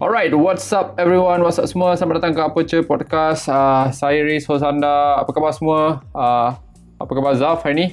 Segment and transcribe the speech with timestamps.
[0.00, 1.42] Alright, what's up everyone?
[1.42, 1.94] What's up semua?
[1.94, 3.46] Selamat datang ke Aperture Podcast.
[3.46, 5.18] Uh, saya Riz Hosanda.
[5.18, 6.02] Apa khabar semua?
[6.10, 6.54] Uh,
[6.98, 7.86] apa khabar Zaf hari ni?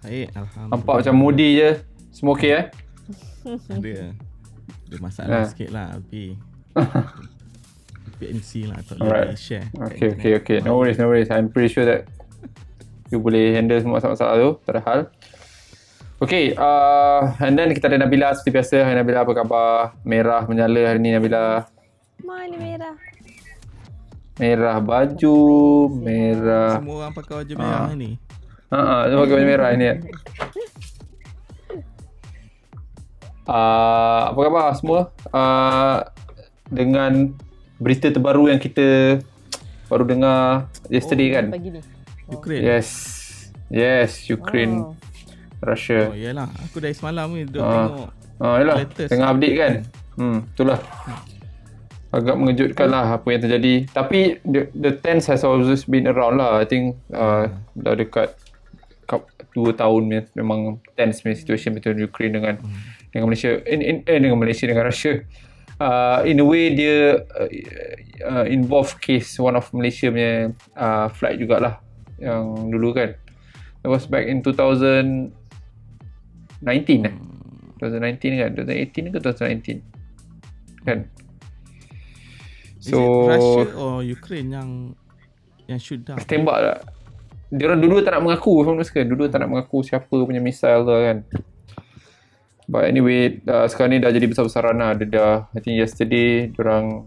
[0.00, 0.70] Baik, Alhamdulillah.
[0.72, 1.70] Nampak macam moody je.
[2.12, 2.64] Semua okay eh?
[3.68, 4.12] Ada.
[4.88, 5.48] Ada masalah Ah.
[5.48, 6.36] sikit lah tapi
[8.20, 9.66] PNC lah tak boleh share.
[9.92, 10.58] Okay, okay, okay.
[10.60, 11.32] No worries, no worries.
[11.32, 12.06] I'm pretty sure that
[13.12, 14.50] you boleh handle semua masalah-masalah tu.
[14.64, 15.00] Tak ada hal.
[16.22, 18.76] Okay, uh, and then kita ada Nabila seperti biasa.
[18.86, 19.98] Hai Nabila, apa khabar?
[20.06, 21.66] Merah menyala hari ni Nabila.
[22.22, 22.94] Mana merah?
[24.38, 25.38] Merah baju,
[25.90, 26.78] merah.
[26.78, 28.10] Semua orang pakai baju merah ni.
[28.70, 29.84] Ha ah, semua pakai baju merah ni.
[29.84, 29.98] kan?
[33.42, 35.00] Uh, apa khabar semua?
[35.34, 36.06] Uh,
[36.70, 37.34] dengan
[37.82, 39.18] berita terbaru yang kita
[39.90, 41.50] baru dengar yesterday kan?
[41.50, 41.91] Pagi ni.
[42.32, 42.62] Ukraine.
[42.64, 42.88] Yes.
[43.68, 44.92] Yes, Ukraine, Oh.
[45.60, 46.10] Russia.
[46.10, 47.72] Oh yalah, aku dari semalam ni duduk Ah.
[47.88, 48.10] tengok.
[48.36, 49.08] Ah, yalah, Latest.
[49.08, 49.72] tengah update kan.
[50.12, 50.78] Hmm, itulah.
[52.12, 53.74] Agak mengejutkan lah apa yang terjadi.
[53.88, 56.60] Tapi the, the tense has always been around lah.
[56.60, 58.36] I think uh, dah dekat
[59.06, 62.54] kap- dua tahun ni memang tense punya situation between Ukraine dengan
[63.08, 63.56] dengan Malaysia.
[63.64, 65.24] In, in, eh, dengan Malaysia dengan Russia.
[65.80, 67.48] Uh, in a way dia uh,
[68.22, 71.80] uh, involve case one of Malaysia punya uh, flight jugalah
[72.22, 73.10] yang dulu kan.
[73.82, 75.34] It was back in 2019
[77.02, 77.14] eh.
[77.82, 78.50] 2019 kan?
[78.54, 79.82] 2018 ke 2019
[80.86, 80.98] kan?
[82.78, 84.70] Is so it Russia or Ukraine yang
[85.70, 86.18] yang shoot down?
[86.26, 86.78] tembak tak
[87.52, 90.40] dia orang dulu tak nak mengaku from the second dulu tak nak mengaku siapa punya
[90.40, 91.18] missile tu kan.
[92.64, 94.96] But anyway uh, sekarang ni dah jadi besar-besaran lah.
[94.96, 97.06] Dia dah I think yesterday orang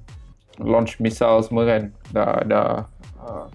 [0.61, 1.81] launch missile semua kan.
[2.13, 2.67] Dah dah
[3.19, 3.47] uh,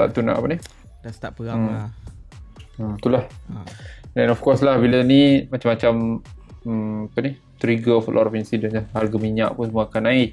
[0.00, 0.58] start tu nak apa ni
[1.00, 1.68] Dah start perang Hmm.
[1.68, 1.88] lah.
[2.76, 3.60] hmm, itulah Ha.
[4.10, 6.24] Dan of course lah bila ni macam-macam
[6.64, 8.84] hmm, apa ni trigger of a lot of incidents lah.
[8.90, 10.32] Harga minyak pun semua akan naik.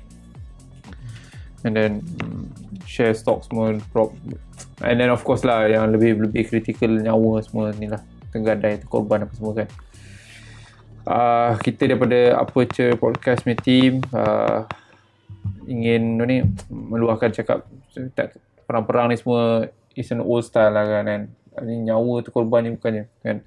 [1.62, 2.47] And then hmm,
[2.88, 4.16] share stock semua drop.
[4.81, 8.00] And then of course lah yang lebih lebih critical nyawa semua ni lah.
[8.31, 9.68] Tenggadai korban apa semua kan.
[11.08, 14.68] Uh, kita daripada Aperture Podcast punya team uh,
[15.63, 17.63] ingin ni meluahkan cakap
[18.12, 18.36] tak,
[18.68, 21.22] perang-perang ni semua is an old style lah kan, kan.
[21.58, 23.42] Ini nyawa tu korban ni bukannya kan.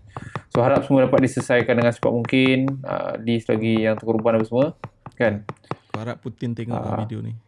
[0.51, 2.59] So harap semua dapat diselesaikan dengan secepat mungkin.
[2.83, 4.67] Uh, list lagi yang terkorban apa semua
[5.15, 5.47] kan.
[5.93, 6.91] Aku harap Putin tengok Ah.
[6.91, 6.99] uh.
[7.07, 7.39] video ni.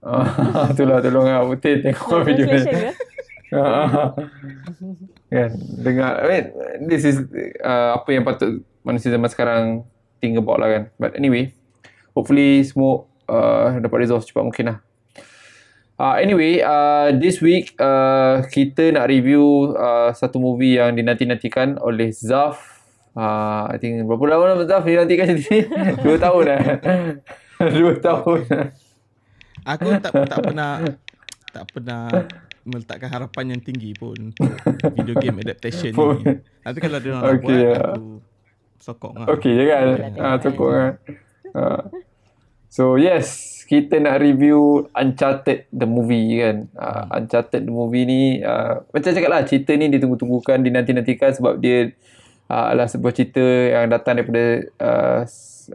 [0.00, 0.24] Uh,
[0.72, 2.62] itulah tolong lah Putin tengok video ni.
[2.64, 2.94] Ke?
[5.32, 5.50] kan
[5.84, 6.44] dengar I mean,
[6.88, 7.20] this is
[7.60, 9.84] uh, apa yang patut manusia zaman sekarang
[10.24, 11.52] think about lah kan but anyway
[12.16, 14.78] hopefully semua uh, dapat resolve secepat mungkin lah
[15.98, 22.12] uh, anyway uh, this week uh, kita nak review uh, satu movie yang dinanti-nantikan oleh
[22.12, 22.84] Zaf
[23.16, 25.60] uh, I think berapa lama dah Zaf dinantikan macam ni
[26.04, 26.60] dua tahun dah
[27.78, 28.40] dua tahun
[29.62, 30.82] Aku tak tak pernah
[31.54, 32.10] tak pernah
[32.66, 34.50] meletakkan harapan yang tinggi pun untuk
[34.98, 36.18] video game adaptation Pun.
[36.18, 36.38] ni.
[36.62, 37.74] Tapi kalau dia orang nak Okay, buat, ya.
[37.78, 38.06] aku
[38.82, 39.26] sokong lah.
[39.38, 40.90] Okay je kan lah ah, Cukup kan
[41.52, 41.82] Ah.
[42.72, 46.68] So yes Kita nak review Uncharted the movie kan?
[46.76, 51.88] Uh, Uncharted the movie ni uh, Macam cakap lah Cerita ni ditunggu-tunggukan Dinanti-nantikan Sebab dia
[52.52, 54.44] uh, Adalah sebuah cerita Yang datang daripada
[54.76, 55.20] uh,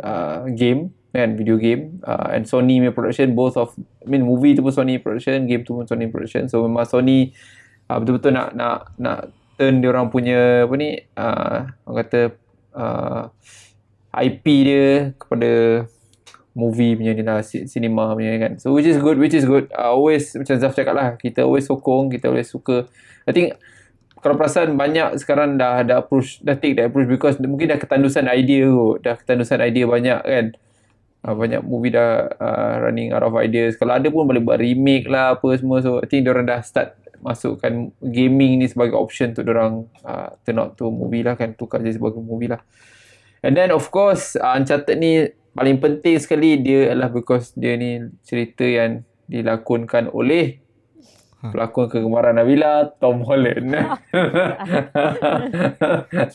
[0.06, 1.34] uh, Game kan?
[1.34, 1.97] Video game.
[2.06, 5.66] Uh, and Sony punya production both of I mean movie tu pun Sony production game
[5.66, 6.46] tu pun Sony production.
[6.46, 7.34] So memang Sony
[7.90, 11.02] uh, betul-betul nak nak nak turn dia orang punya apa ni?
[11.18, 11.58] Uh,
[11.90, 12.22] orang kata
[12.78, 13.22] uh,
[14.14, 14.85] IP dia
[15.18, 15.50] kepada
[16.57, 18.57] movie punya ni lah cinema punya kan.
[18.57, 19.69] So which is good which is good.
[19.69, 22.90] Uh, always macam Zaf cakap lah kita always sokong kita always suka.
[23.29, 23.53] I think
[24.18, 28.25] kalau perasan banyak sekarang dah dah approach dah take that approach because mungkin dah ketandusan
[28.25, 29.06] idea kot.
[29.06, 30.46] Dah ketandusan idea banyak kan.
[31.22, 33.78] Uh, banyak movie dah uh, running out of ideas.
[33.78, 35.85] Kalau ada pun boleh buat remake lah apa semua.
[35.85, 40.61] So I think diorang dah start masukkan gaming ni sebagai option untuk diorang uh, turn
[40.61, 42.61] out to movie lah kan tukar jadi sebagai movie lah.
[43.46, 48.06] And then of course uh, Uncharted ni paling penting sekali dia adalah because dia ni
[48.22, 50.62] cerita yang dilakonkan oleh
[51.38, 53.66] pelakon kegemaran Nabila Tom Holland.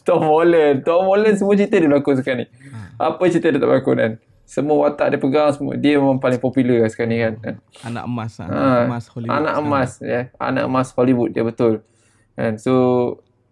[0.06, 0.82] Tom Holland.
[0.82, 2.46] Tom Holland semua cerita dia berlakon sekarang ni.
[2.98, 4.12] Apa cerita dia tak berlakon kan?
[4.42, 7.34] Semua watak dia pegang semua dia memang paling popular lah sekarang ni kan?
[7.82, 8.46] Anak emas lah.
[8.46, 9.38] Ha, Anak emas Hollywood.
[9.38, 10.20] anak emas ya.
[10.36, 11.80] Anak emas Hollywood dia betul.
[12.34, 12.58] Kan?
[12.58, 12.72] So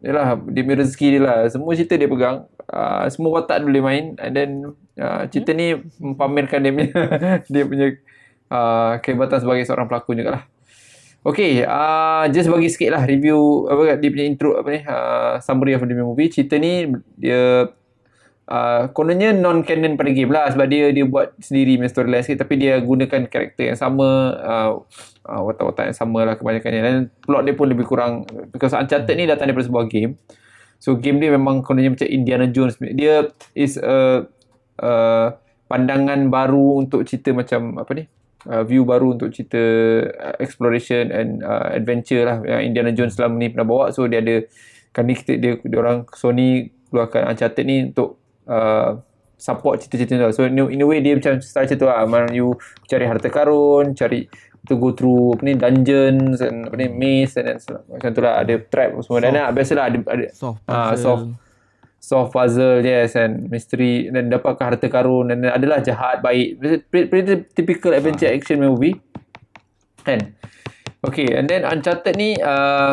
[0.01, 1.39] yalah dia punya rezeki dia lah.
[1.49, 2.49] Semua cerita dia pegang.
[2.71, 4.05] Uh, semua watak dia boleh main.
[4.21, 4.51] And then
[4.97, 6.91] uh, cerita ni mempamerkan dia punya
[7.53, 7.87] dia punya
[8.53, 10.45] uh, kehebatan sebagai seorang pelakon juga lah.
[11.21, 15.77] Okay, uh, just bagi sikit lah review apa dia punya intro apa ni uh, summary
[15.77, 16.33] of the movie.
[16.33, 16.89] Cerita ni
[17.21, 17.69] dia
[18.51, 22.45] uh, kononnya non canon pada game lah sebab dia dia buat sendiri punya storyline sikit
[22.45, 24.71] tapi dia gunakan karakter yang sama uh,
[25.31, 29.31] uh, watak-watak yang sama lah kebanyakannya dan plot dia pun lebih kurang because Uncharted ni
[29.31, 30.19] datang daripada sebuah game.
[30.81, 32.81] So game dia memang kononnya macam Indiana Jones.
[32.81, 34.27] Dia is a
[34.81, 35.27] uh,
[35.71, 38.05] pandangan baru untuk cerita macam apa ni?
[38.49, 39.61] uh, view baru untuk cerita
[40.07, 44.23] uh, exploration and uh, adventure lah yang Indiana Jones selama ni pernah bawa so dia
[44.25, 44.47] ada
[44.95, 48.20] kan ni kita dia, dia orang Sony keluarkan Uncharted ni untuk
[48.51, 48.99] uh,
[49.41, 50.35] support cerita-cerita tu.
[50.37, 52.05] So in, in a way dia macam style macam tu lah.
[52.05, 52.59] Mana you
[52.91, 54.27] cari harta karun cari
[54.69, 57.59] to go through apa ni dungeons and apa ni maze and, and
[57.89, 58.45] macam tu lah.
[58.45, 59.19] Ada trap semua.
[59.25, 61.01] Dan lah biasalah ada, ada Soft ah, puzzle.
[61.01, 61.25] soft
[62.01, 64.13] solve puzzle yes and mystery.
[64.13, 65.33] Dan dapatkan harta karun.
[65.33, 66.61] Dan adalah jahat baik.
[66.93, 68.99] Pretty, typical adventure action movie.
[70.05, 70.37] Kan?
[71.01, 72.93] Okay and then Uncharted ni uh,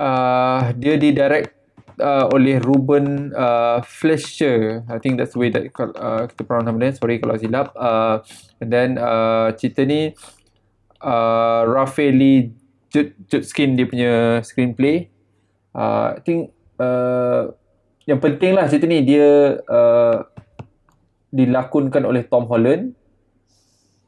[0.00, 1.53] uh, dia didirect
[2.00, 6.78] uh, oleh Ruben uh, Fleischer I think that's the way that uh, kita pronounce nama
[6.78, 6.92] dia.
[6.96, 7.74] Sorry kalau silap.
[7.76, 8.22] Uh,
[8.58, 10.14] and then uh, cerita ni
[11.02, 12.54] uh, Rafaeli
[13.26, 14.12] Jutskin dia punya
[14.46, 15.10] screenplay.
[15.74, 17.50] Uh, I think uh,
[18.06, 20.22] yang penting lah cerita ni dia uh,
[21.34, 22.94] dilakonkan oleh Tom Holland.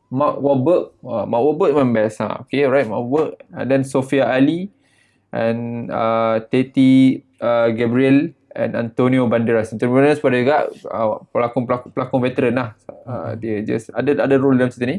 [0.07, 2.47] Mark Wahlberg uh, Mark Wahlberg memang best ha.
[2.47, 4.71] okay right Mark Wahlberg and then Sophia Ali
[5.35, 9.73] and uh, Teti uh, Gabriel and Antonio Banderas.
[9.73, 12.71] Antonio Banderas pada juga uh, pelakon, pelakon pelakon veteran lah.
[13.05, 14.99] Uh, dia just ada ada role dalam cerita ni.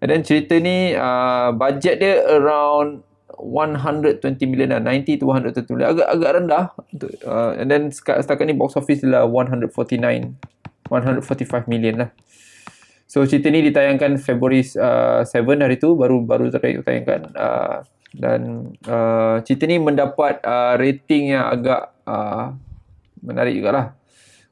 [0.00, 3.04] And then cerita ni uh, budget dia around
[3.40, 5.88] 120 million lah 90 to 120 million.
[5.92, 11.96] Agak agak rendah untuk uh, and then setakat ni box office lah 149 145 million
[12.04, 12.10] lah.
[13.04, 19.42] So cerita ni ditayangkan Februari uh, 7 hari tu baru baru tayangkan uh, dan uh,
[19.42, 22.54] cerita ni mendapat uh, rating yang agak uh,
[23.20, 23.98] menarik jugalah.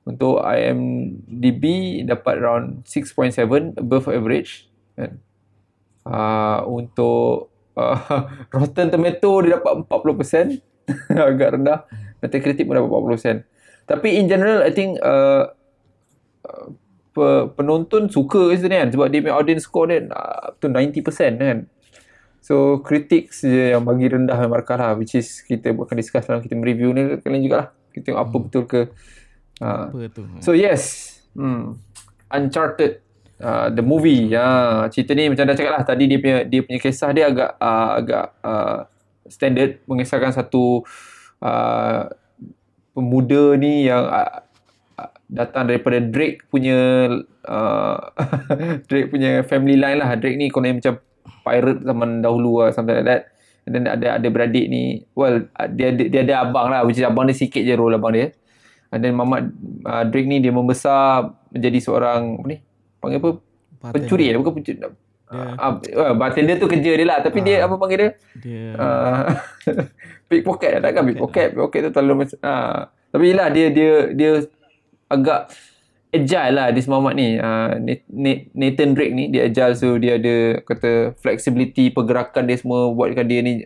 [0.02, 1.62] Untuk IMDb
[2.02, 4.66] dapat around 6.7 above average.
[4.98, 5.22] Kan?
[6.02, 10.58] Uh, untuk uh, Rotten Tomato dia dapat 40%
[11.30, 11.86] agak rendah.
[12.18, 12.90] Metacritic pun dapat
[13.46, 13.52] 40%
[13.86, 15.50] tapi in general I think uh,
[17.18, 18.88] uh, penonton suka ke kan?
[18.88, 21.04] Sebab dia punya audience score dia uh, up to 90%
[21.36, 21.58] kan
[22.42, 26.58] so critics je yang bagi rendah markah lah which is kita akan discuss dalam kita
[26.58, 28.44] review ni kalian juga lah kita tengok apa hmm.
[28.48, 28.80] betul ke.
[29.60, 30.22] Uh, apa tu?
[30.40, 31.12] So yes.
[31.36, 31.76] Hmm,
[32.32, 33.04] Uncharted.
[33.42, 34.32] Uh, the movie.
[34.32, 34.46] Ya
[34.88, 37.90] cerita ni macam dah cakap lah tadi dia punya dia punya kisah dia agak uh,
[37.98, 38.78] agak uh,
[39.26, 40.86] standard mengisahkan satu
[41.42, 42.06] uh,
[42.94, 44.46] pemuda ni yang uh,
[45.26, 47.10] datang daripada Drake punya
[47.50, 47.98] uh,
[48.88, 50.14] Drake punya family line lah.
[50.14, 51.02] Drake ni konon macam
[51.42, 53.22] pirate zaman dahulu lah something like that.
[53.62, 57.06] And then ada ada beradik ni well dia dia, dia ada abang lah which is
[57.06, 58.34] abang dia sikit je role abang dia.
[58.92, 59.48] And then Mamat
[59.86, 62.58] uh, Drake ni dia membesar menjadi seorang apa ni
[62.98, 63.30] panggil apa?
[63.82, 63.94] Bartender.
[63.98, 64.90] pencuri lah bukan pencuri dia,
[65.96, 68.10] uh, bartender tu kerja dia lah tapi uh, dia apa panggil dia?
[68.38, 68.66] Dia.
[68.76, 69.22] Uh,
[70.28, 71.80] pickpocket lah kan pickpocket pickpocket?
[71.88, 72.78] tu terlalu macam uh,
[73.10, 74.30] tapi lah dia dia dia
[75.08, 75.52] agak
[76.12, 77.72] agile lah this Muhammad ni uh,
[78.52, 83.40] Nathan Drake ni dia agile so dia ada kata flexibility pergerakan dia semua buatkan dia
[83.40, 83.64] ni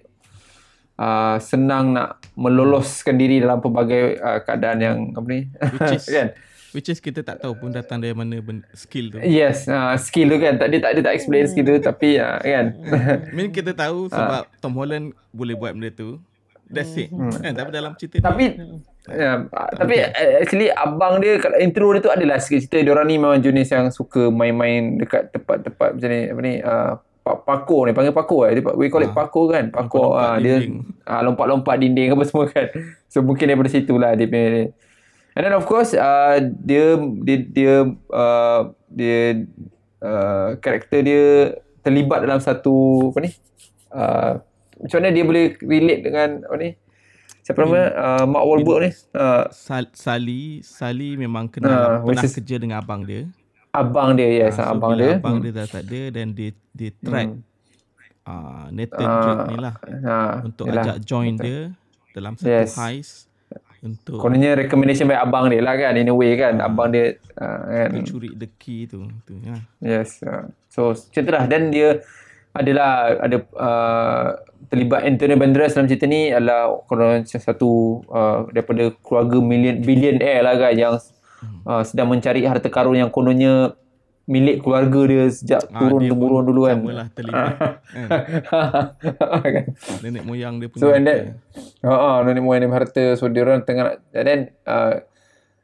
[1.02, 5.40] uh, senang nak meloloskan diri dalam pelbagai uh, keadaan yang apa ni
[6.16, 6.30] kan
[6.76, 8.36] Which is kita tak tahu pun datang dari mana
[8.76, 9.16] skill tu.
[9.24, 10.60] Yes, uh, skill tu kan.
[10.60, 12.76] Tak dia tak dia tak explain skill tu tapi uh, kan.
[13.32, 14.60] I mean kita tahu sebab uh.
[14.60, 16.20] Tom Holland boleh buat benda tu.
[16.68, 17.08] That's it.
[17.08, 17.32] Hmm.
[17.32, 18.60] Kan tapi dalam cerita tapi
[19.06, 19.46] Ya,
[19.78, 20.42] tapi okay.
[20.42, 23.70] actually abang dia kat intro dia tu adalah sikit cerita dia orang ni memang jenis
[23.70, 28.58] yang suka main-main dekat tempat-tempat macam ni apa ni uh, parkour ni panggil parkour eh
[28.58, 30.58] dia we call it parkour kan parkour uh, dia
[31.06, 32.66] uh, lompat-lompat dinding apa semua kan
[33.12, 34.74] so mungkin daripada situ lah dia punya
[35.36, 37.74] And then of course uh, dia dia dia
[38.08, 39.44] uh, dia
[40.00, 41.24] uh, karakter dia
[41.84, 43.30] terlibat dalam satu apa ni?
[43.92, 44.40] Uh,
[44.80, 46.70] macam mana dia boleh relate dengan apa ni?
[47.46, 47.78] Siapa nama?
[47.94, 48.90] Uh, Mark Wahlberg ni.
[49.14, 49.46] Uh,
[49.94, 53.30] Sally, Sally memang kenal uh, pernah is, kerja dengan abang dia.
[53.70, 55.22] Abang dia, yes, uh, so abang dia.
[55.22, 55.44] Abang hmm.
[55.46, 57.46] dia dah tak ada dan dia dia track hmm.
[58.26, 60.84] uh, Nathan uh, Drake ni lah uh, untuk yalah.
[60.84, 61.46] ajak join Betul.
[61.46, 61.58] dia
[62.12, 62.72] dalam satu yes.
[62.76, 63.14] heist
[63.84, 67.16] untuk kononnya recommendation by abang dia lah kan in a way kan uh, abang dia
[67.38, 71.70] uh, kan curi the key tu tu ya yes uh, so macam tu lah dan
[71.70, 72.02] dia
[72.56, 74.26] adalah ada uh,
[74.66, 80.54] terlibat Antonio Banderas dalam cerita ni adalah konon satu uh, daripada keluarga million billionaire lah
[80.58, 81.60] kan yang hmm.
[81.68, 83.78] uh, sedang mencari harta karun yang kononnya
[84.26, 86.82] milik keluarga dia sejak ha, turun temurun dulu kan.
[86.82, 87.54] Samalah terlibat.
[89.54, 89.64] kan?
[90.02, 90.82] Nenek moyang dia punya.
[90.82, 91.38] So and that,
[91.86, 93.04] ha, uh, nenek moyang dia harta.
[93.14, 95.06] So dia orang tengah, and then uh,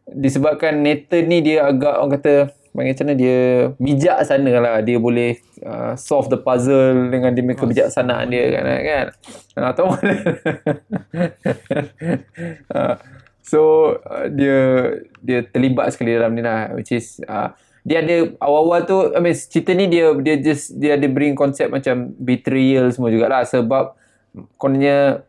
[0.07, 2.35] disebabkan Nathan ni dia agak orang kata
[2.73, 3.39] macam mana dia
[3.77, 4.81] bijak sana lah.
[4.81, 9.07] Dia boleh uh, solve the puzzle dengan dia kebijaksanaan dia kan kan?
[9.61, 10.15] Atau mana
[12.73, 12.95] uh,
[13.45, 13.61] so
[14.09, 14.59] uh, dia
[15.21, 17.53] dia terlibat sekali dalam ni lah which is uh,
[17.83, 21.67] dia ada awal-awal tu I mean cerita ni dia dia just dia ada bring konsep
[21.67, 23.99] macam betrayal semua jugalah sebab
[24.57, 25.27] kononnya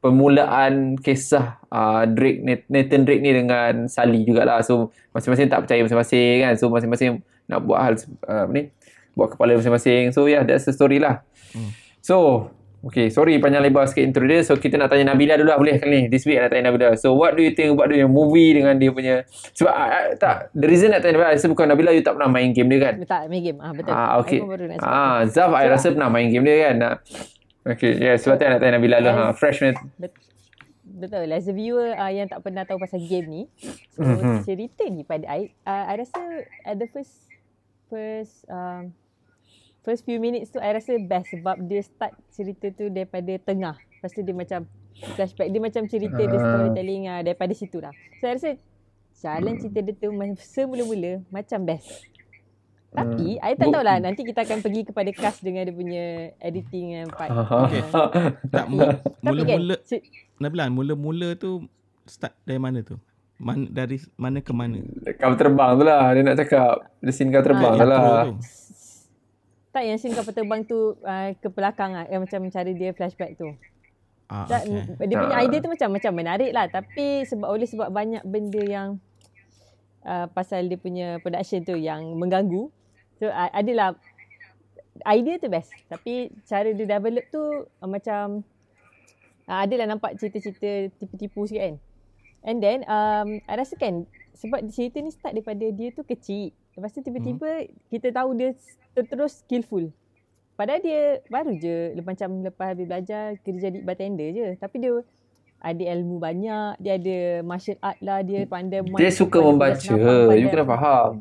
[0.00, 2.40] permulaan kisah uh, Drake
[2.72, 7.60] Nathan Drake ni dengan Sally jugalah so masing-masing tak percaya masing-masing kan so masing-masing nak
[7.68, 8.72] buat hal uh, ni
[9.12, 11.20] buat kepala masing-masing so yeah that's the story lah
[11.52, 11.70] hmm.
[12.00, 12.48] so
[12.80, 14.40] Okay, sorry panjang lebar sikit intro dia.
[14.40, 16.04] So, kita nak tanya Nabila dulu lah boleh kali ni.
[16.08, 16.96] This week nak tanya Nabila.
[16.96, 19.28] So, what do you think about the movie dengan dia punya...
[19.52, 22.56] Sebab, uh, tak, the reason nak tanya Nabila, rasa bukan Nabila, you tak pernah main
[22.56, 22.94] game dia kan?
[23.04, 23.60] Tak, main game.
[23.60, 23.92] Ah, betul.
[23.92, 24.40] Ah, okay.
[24.80, 26.76] Ah, Zaf, I rasa pernah main game dia kan?
[27.70, 29.14] Okay, yeah, sebab tu nak tanya Nabila lah.
[29.14, 29.24] Ha.
[29.38, 29.78] Fresh man.
[30.90, 31.30] Betul.
[31.30, 33.42] As a viewer uh, yang tak pernah tahu pasal game ni,
[33.94, 34.42] so mm-hmm.
[34.42, 36.20] cerita ni pada I, uh, I rasa
[36.66, 37.30] at the first
[37.86, 38.90] first um,
[39.86, 43.78] first few minutes tu I rasa best sebab dia start cerita tu daripada tengah.
[43.78, 44.66] Lepas tu dia macam
[45.14, 45.48] flashback.
[45.54, 46.26] Dia macam cerita uh.
[46.26, 46.42] dia ah.
[46.42, 47.94] storytelling uh, daripada situ lah.
[48.18, 48.50] So I rasa
[49.20, 50.10] jalan cerita dia tu
[50.42, 52.09] semula-mula macam best.
[52.90, 53.46] Tapi, hmm.
[53.46, 57.30] I tak tahulah nanti kita akan pergi kepada cast dengan dia punya editing and part.
[57.30, 57.86] Okay.
[58.54, 60.02] tak, mula-mula, kan,
[60.42, 61.70] Nabila, mula-mula tu
[62.10, 62.98] start dari mana tu?
[63.40, 64.82] Man, dari mana ke mana?
[65.16, 66.92] Kau terbang tu lah, dia nak cakap.
[67.00, 68.00] Dia scene kau terbang ha, lah.
[68.28, 68.36] Tu.
[69.70, 72.04] Tak, yang scene kau terbang tu uh, ke belakang lah.
[72.10, 73.54] Yang macam cara dia flashback tu.
[74.30, 75.06] Ah, tak, okay.
[75.08, 75.44] Dia punya ah.
[75.46, 76.66] idea tu macam macam menarik lah.
[76.68, 78.88] Tapi sebab oleh sebab banyak benda yang
[80.04, 82.68] uh, pasal dia punya production tu yang mengganggu.
[83.20, 84.00] So uh, adalah
[85.04, 88.40] idea tu best tapi cara dia develop tu uh, macam
[89.44, 91.76] uh, adalah nampak cerita-cerita tipu-tipu sikit kan.
[92.40, 94.08] And then um, I rasa kan
[94.40, 96.56] sebab cerita ni start daripada dia tu kecil.
[96.72, 97.92] Lepas tu tiba-tiba hmm.
[97.92, 98.56] kita tahu dia
[98.96, 99.92] terus skillful.
[100.56, 104.48] Padahal dia baru je macam lepas habis belajar kerja jadi bartender je.
[104.56, 105.04] Tapi dia
[105.60, 109.92] ada ilmu banyak, dia ada martial art lah, dia pandai Dia suka membaca,
[110.32, 111.20] you kena faham.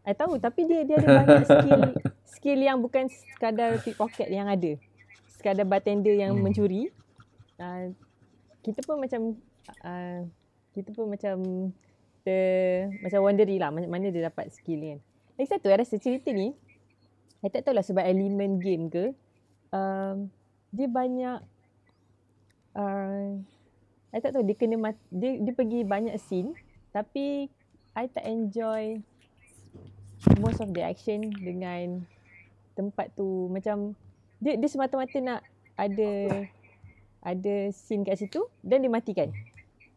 [0.00, 1.80] I tahu tapi dia dia ada banyak skill
[2.24, 4.80] skill yang bukan sekadar pickpocket yang ada.
[5.36, 6.42] Sekadar bartender yang hmm.
[6.42, 6.88] mencuri.
[7.60, 7.92] Uh,
[8.64, 9.36] kita pun macam
[9.84, 10.24] uh,
[10.72, 11.36] kita pun macam
[12.22, 15.00] ter, macam wondery lah mana, mana dia dapat skill ni kan.
[15.36, 16.52] Lagi satu, I rasa cerita ni,
[17.40, 19.16] I tak tahu lah sebab elemen game ke,
[19.72, 20.28] um,
[20.70, 21.38] dia banyak,
[22.76, 23.26] uh,
[24.12, 26.52] I tak tahu dia kena, dia, dia pergi banyak scene,
[26.92, 27.48] tapi
[27.96, 29.00] I tak enjoy
[30.40, 32.04] most of the action dengan
[32.76, 33.96] tempat tu macam
[34.40, 35.40] dia dia semata-mata nak
[35.76, 36.10] ada
[37.20, 39.28] ada scene kat situ dan dimatikan.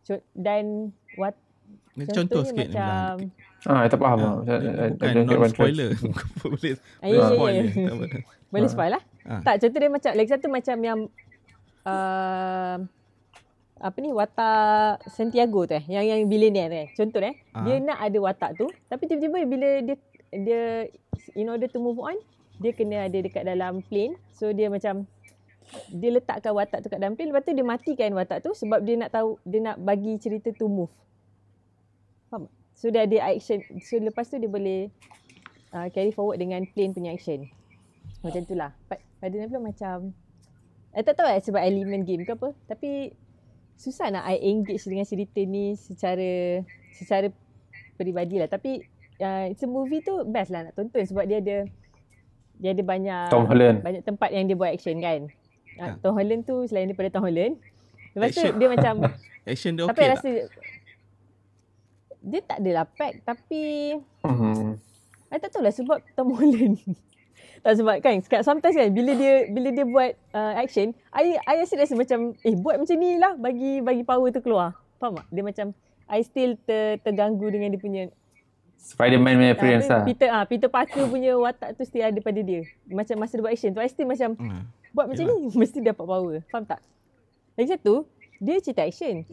[0.04, 1.36] So, dan what
[1.96, 3.32] contoh sikit macam
[3.64, 4.44] Ah, tak faham.
[4.44, 5.96] Ah, bukan non spoiler.
[6.44, 7.66] boleh ah, ya, ya, spoiler.
[8.52, 9.04] Boleh spoil lah.
[9.24, 9.40] Ah.
[9.40, 11.00] Tak, contoh dia macam lagi satu macam yang
[11.88, 12.76] uh,
[13.84, 17.68] apa ni watak Santiago tu eh yang yang billionaire eh contoh eh ah.
[17.68, 20.00] dia nak ada watak tu tapi tiba-tiba bila dia
[20.42, 20.90] dia
[21.38, 22.18] in order to move on
[22.62, 24.18] dia kena ada dekat dalam plane.
[24.34, 25.10] So dia macam
[25.90, 27.34] dia letakkan watak tu kat dalam plane.
[27.34, 30.70] Lepas tu dia matikan watak tu sebab dia nak tahu dia nak bagi cerita tu
[30.70, 30.92] move.
[32.30, 32.48] Faham?
[32.78, 33.64] So dia ada action.
[33.82, 34.92] So lepas tu dia boleh
[35.74, 37.50] uh, carry forward dengan plane punya action.
[38.22, 38.72] Macam tu lah.
[39.20, 40.12] Pada Nabil macam
[40.94, 42.54] I tak tahu lah sebab elemen game ke apa.
[42.70, 43.10] Tapi
[43.74, 46.62] susah nak I engage dengan cerita ni secara
[46.94, 47.34] secara
[47.98, 48.46] peribadi lah.
[48.46, 48.86] Tapi
[49.24, 51.58] uh, it's a movie tu best lah nak tonton sebab dia ada
[52.60, 53.82] dia ada banyak Tom Holland.
[53.82, 55.32] banyak tempat yang dia buat action kan.
[55.80, 57.58] Uh, Tom Holland tu selain daripada Tom Holland.
[58.14, 58.46] Lepas action.
[58.54, 58.94] tu dia macam
[59.52, 60.30] action dia okay Tapi rasa
[62.24, 63.62] dia tak adalah pack tapi
[64.24, 64.80] uh-huh.
[65.34, 66.78] I tak tahu lah sebab Tom Holland.
[67.64, 71.80] tak sebab kan sometimes kan bila dia bila dia buat uh, action I I rasa
[71.80, 74.78] rasa macam eh buat macam ni lah bagi bagi power tu keluar.
[75.02, 75.28] Faham tak?
[75.32, 75.68] Dia macam
[76.08, 78.04] I still ter, terganggu dengan dia punya
[78.84, 80.04] Spider-Man punya appearance lah.
[80.04, 82.68] Peter, ah, Peter Parker punya watak tu still ada pada dia.
[82.92, 84.64] Macam masa dia buat action tu, I still macam hmm.
[84.92, 85.40] buat macam Yalah.
[85.40, 86.36] ni, mesti dapat power.
[86.52, 86.84] Faham tak?
[87.56, 88.04] Lagi satu,
[88.44, 89.24] dia cerita action.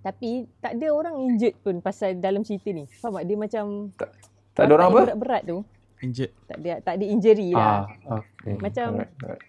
[0.00, 2.88] Tapi tak ada orang injured pun pasal dalam cerita ni.
[2.88, 3.24] Faham tak?
[3.28, 3.64] Dia macam...
[4.00, 4.10] Tak,
[4.56, 5.00] tak ada orang apa?
[5.12, 5.58] Berat-berat tu.
[6.00, 6.32] Injured.
[6.48, 7.84] Tak ada, tak ada injury lah.
[8.08, 8.56] Ah, okay.
[8.56, 8.88] Macam...
[9.04, 9.44] Alright, alright.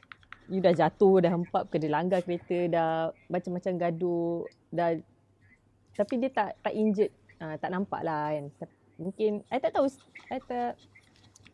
[0.49, 2.91] You dah jatuh, dah hempap ke, dia langgar kereta, dah
[3.31, 4.99] macam-macam gaduh, dah...
[5.95, 7.13] Tapi dia tak tak injured.
[7.39, 8.51] Ah, tak nampak lah kan
[8.99, 9.87] mungkin I tak tahu
[10.29, 10.75] I tak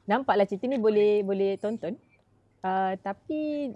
[0.09, 1.95] nampaklah cerita ni boleh boleh tonton.
[2.65, 3.71] Uh, tapi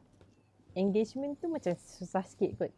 [0.73, 2.73] engagement tu macam susah sikit kot.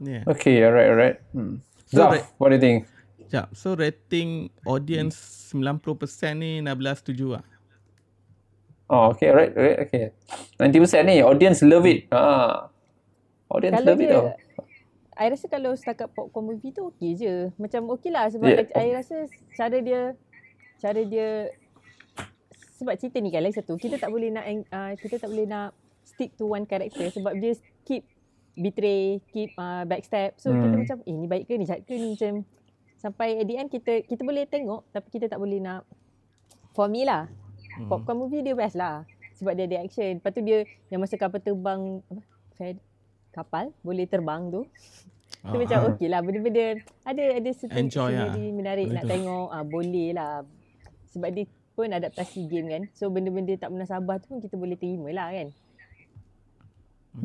[0.00, 0.24] Yeah.
[0.28, 1.16] Okay, alright, alright.
[1.36, 1.60] Hmm.
[1.88, 2.78] So, Zaf, what do you think?
[3.30, 5.62] Sekejap, so rating audience hmm.
[5.62, 7.44] 90% ni Nabila setuju lah?
[8.90, 10.10] Oh, okay, alright, alright, okay.
[10.58, 12.10] 90% ni, audience love it.
[12.10, 12.66] Ha.
[13.54, 14.24] Audience kalau love dia, it tau.
[15.20, 17.52] I rasa kalau setakat popcorn movie tu okay je.
[17.60, 18.64] Macam okay lah sebab yeah.
[18.72, 20.16] I, I rasa cara dia,
[20.80, 21.52] cara dia,
[22.80, 25.76] sebab cerita ni kan lagi satu, kita tak boleh nak, uh, kita tak boleh nak
[26.08, 27.52] stick to one character sebab dia
[27.84, 28.08] keep
[28.56, 30.32] betray, keep uh, backstab.
[30.40, 30.60] So hmm.
[30.64, 32.44] kita macam eh ni baik ke ni jahat ke ni macam
[33.00, 35.84] sampai at the end kita kita boleh tengok tapi kita tak boleh nak
[36.72, 37.28] for me lah.
[37.76, 37.92] Hmm.
[37.92, 39.04] Popcorn movie dia best lah
[39.36, 40.16] sebab dia ada action.
[40.20, 42.22] Lepas tu dia yang masa kapal terbang apa?
[42.60, 42.76] Fed,
[43.32, 44.68] kapal boleh terbang tu.
[45.40, 45.56] Oh.
[45.56, 48.36] Tu macam okey lah benda-benda ada ada satu Enjoy lah.
[48.36, 50.44] menarik nak tengok ah boleh lah
[51.16, 55.08] sebab dia pun adaptasi game kan so benda-benda tak munasabah tu pun kita boleh terima
[55.16, 55.48] lah kan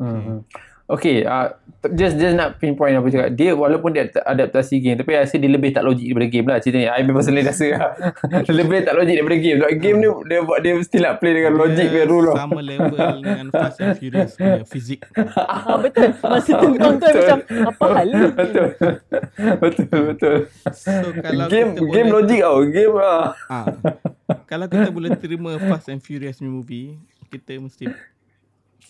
[0.00, 0.40] Hmm.
[0.86, 1.50] Okay, uh,
[1.98, 3.34] just just nak pinpoint apa cakap.
[3.34, 6.78] Dia walaupun dia adaptasi game tapi rasa dia lebih tak logik daripada game lah cerita
[6.78, 6.86] ni.
[6.86, 7.90] I memang selalu rasa lah.
[8.62, 9.58] lebih tak logik daripada game.
[9.58, 12.36] Sebab game ni dia buat dia mesti nak play dengan logik dan rule lah.
[12.38, 15.00] Sama level dengan Fast and Furious punya fizik.
[15.34, 16.08] ah, betul.
[16.22, 18.26] Masa tengok tu macam apa hal ni?
[18.30, 18.68] Betul.
[19.58, 20.36] betul, betul.
[20.70, 22.58] So, kalau game game boleh, logik tau.
[22.62, 23.34] Game lah.
[23.50, 23.66] Ah,
[24.46, 26.94] kalau kita boleh terima Fast and Furious movie,
[27.26, 27.90] kita mesti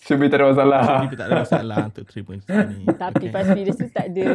[0.07, 0.83] Should tak ada masalah.
[1.03, 2.87] Should tak ada masalah untuk terima ni.
[2.87, 3.29] Tapi okay.
[3.35, 4.27] Fast Furious tu tak ada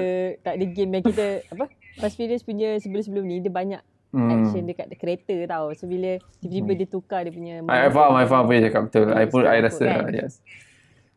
[0.44, 1.64] tak ada game yang kita apa?
[1.96, 3.80] Fast Furious punya sebelum-sebelum ni dia banyak
[4.12, 4.28] hmm.
[4.28, 5.72] action dekat kereta tau.
[5.72, 6.80] So bila tiba-tiba hmm.
[6.84, 9.06] dia tukar dia punya I, I faham, I faham apa cakap betul.
[9.16, 10.12] I pun I rasa kan?
[10.12, 10.44] yes.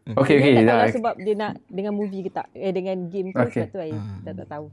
[0.05, 0.53] Okay, okay.
[0.63, 2.47] Tak tahu sebab dia nak dengan movie ke tak.
[2.55, 3.67] Eh dengan game tu okay.
[3.67, 4.23] satu I hmm.
[4.23, 4.71] tak, tak tahu.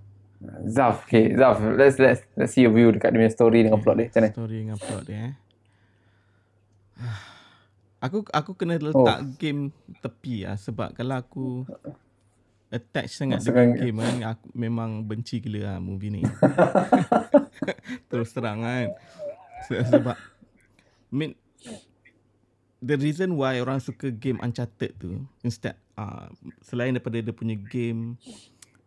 [0.67, 1.35] Zaf, okay.
[1.35, 4.07] Zaf, let's, let's, let's see your view dekat dia story dengan plot dia.
[4.11, 4.31] Macam mana?
[4.35, 5.35] Story dengan plot dia eh.
[8.03, 9.31] Aku aku kena letak oh.
[9.39, 9.71] game
[10.03, 11.47] tepi lah sebab kalau aku
[12.73, 16.23] attach sangat Maksudkan dengan game kan aku memang benci gila lah movie ni.
[18.11, 18.91] Terus terang kan.
[19.71, 21.39] Sebab I mean
[22.83, 26.27] the reason why orang suka game Uncharted tu instead uh,
[26.65, 28.19] selain daripada dia punya game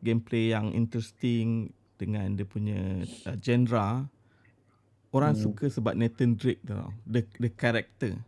[0.03, 4.11] gameplay yang interesting dengan dia punya uh, genre
[5.15, 5.41] orang hmm.
[5.47, 6.75] suka sebab Nathan Drake tu
[7.07, 8.19] the the character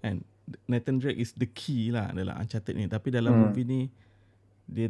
[0.00, 0.24] And
[0.66, 2.90] Nathan Drake is the key lah dalam Uncharted ni.
[2.90, 3.42] Tapi dalam hmm.
[3.48, 3.80] movie ni,
[4.66, 4.88] dia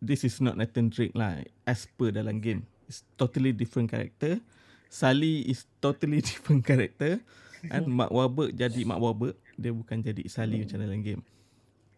[0.00, 2.64] this is not Nathan Drake lah as per dalam game.
[2.88, 4.40] It's totally different character.
[4.90, 7.22] Sally is totally different character.
[7.68, 9.36] And Mark Wahlberg jadi Mark Wahlberg.
[9.60, 11.22] Dia bukan jadi Sally macam dalam game.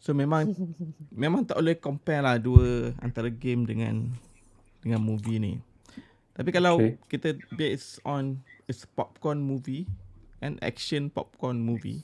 [0.03, 0.51] So memang
[1.23, 4.11] memang tak boleh compare lah dua antara game dengan
[4.83, 5.55] dengan movie ni.
[6.35, 6.99] Tapi kalau okay.
[7.07, 9.87] kita based on it's popcorn movie,
[10.43, 12.03] an action popcorn movie.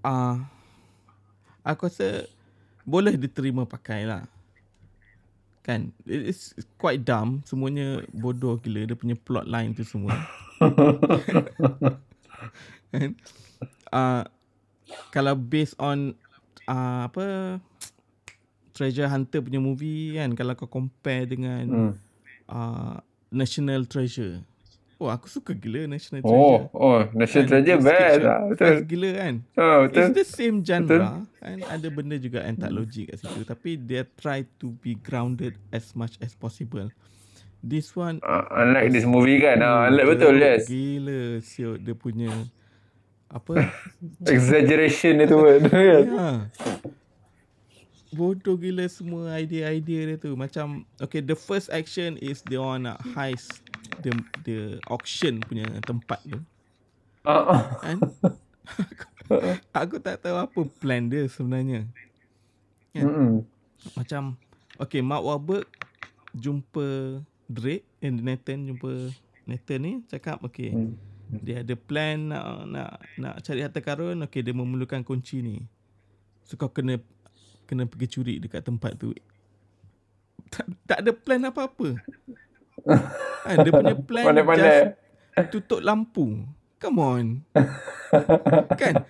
[0.00, 0.34] Ah, uh,
[1.66, 2.30] aku rasa
[2.86, 4.22] boleh diterima pakai lah.
[5.66, 7.42] Kan, it's quite dumb.
[7.42, 8.86] Semuanya bodoh gila.
[8.86, 10.14] Dia punya plot line tu semua.
[12.94, 13.18] And,
[13.90, 14.22] uh,
[15.10, 16.14] kalau based on
[16.70, 17.58] uh, apa
[18.70, 21.92] Treasure Hunter punya movie kan, kalau kau compare dengan hmm.
[22.46, 23.02] uh,
[23.34, 24.46] National Treasure,
[24.96, 26.64] Oh aku suka gila National oh, Treasure.
[26.72, 27.50] Oh, oh National kan?
[27.52, 28.40] Treasure best lah.
[28.48, 28.64] Betul.
[28.64, 29.34] Best gila kan.
[29.52, 30.00] Oh, betul.
[30.00, 30.88] It's the same genre.
[30.88, 31.04] Betul.
[31.36, 33.40] Kan ada benda juga yang tak logik kat situ.
[33.44, 36.88] Tapi dia try to be grounded as much as possible.
[37.60, 38.24] This one.
[38.24, 39.60] Uh, unlike this movie kan.
[39.60, 40.64] Uh, unlike betul yes.
[40.64, 42.32] Gila siut dia punya.
[43.28, 43.68] Apa?
[44.32, 45.60] Exaggeration itu pun.
[45.92, 45.98] ya.
[48.16, 50.32] Bodoh gila semua idea-idea dia tu.
[50.40, 50.88] Macam.
[50.96, 53.65] Okay the first action is dia orang nak heist
[54.02, 54.12] the
[54.44, 54.56] the
[54.88, 56.38] auction punya tempat tu.
[57.26, 57.98] Uh, kan?
[59.82, 61.86] aku, tak tahu apa plan dia sebenarnya.
[62.94, 63.06] Kan?
[63.06, 63.30] Mm-hmm.
[63.98, 64.22] Macam
[64.80, 65.66] okay Mark Wahlberg
[66.36, 69.14] jumpa Drake and Nathan jumpa
[69.46, 70.92] Nathan ni cakap okay mm.
[71.44, 75.56] dia ada plan nak nak nak cari harta karun okay dia memerlukan kunci ni.
[76.46, 77.02] So kau kena
[77.66, 79.10] kena pergi curi dekat tempat tu.
[80.46, 81.98] Tak, tak ada plan apa-apa
[82.86, 84.70] kan, dia punya plan Pandai-pandai.
[84.70, 86.46] just tutup lampu.
[86.80, 87.24] Come on.
[88.80, 89.04] kan?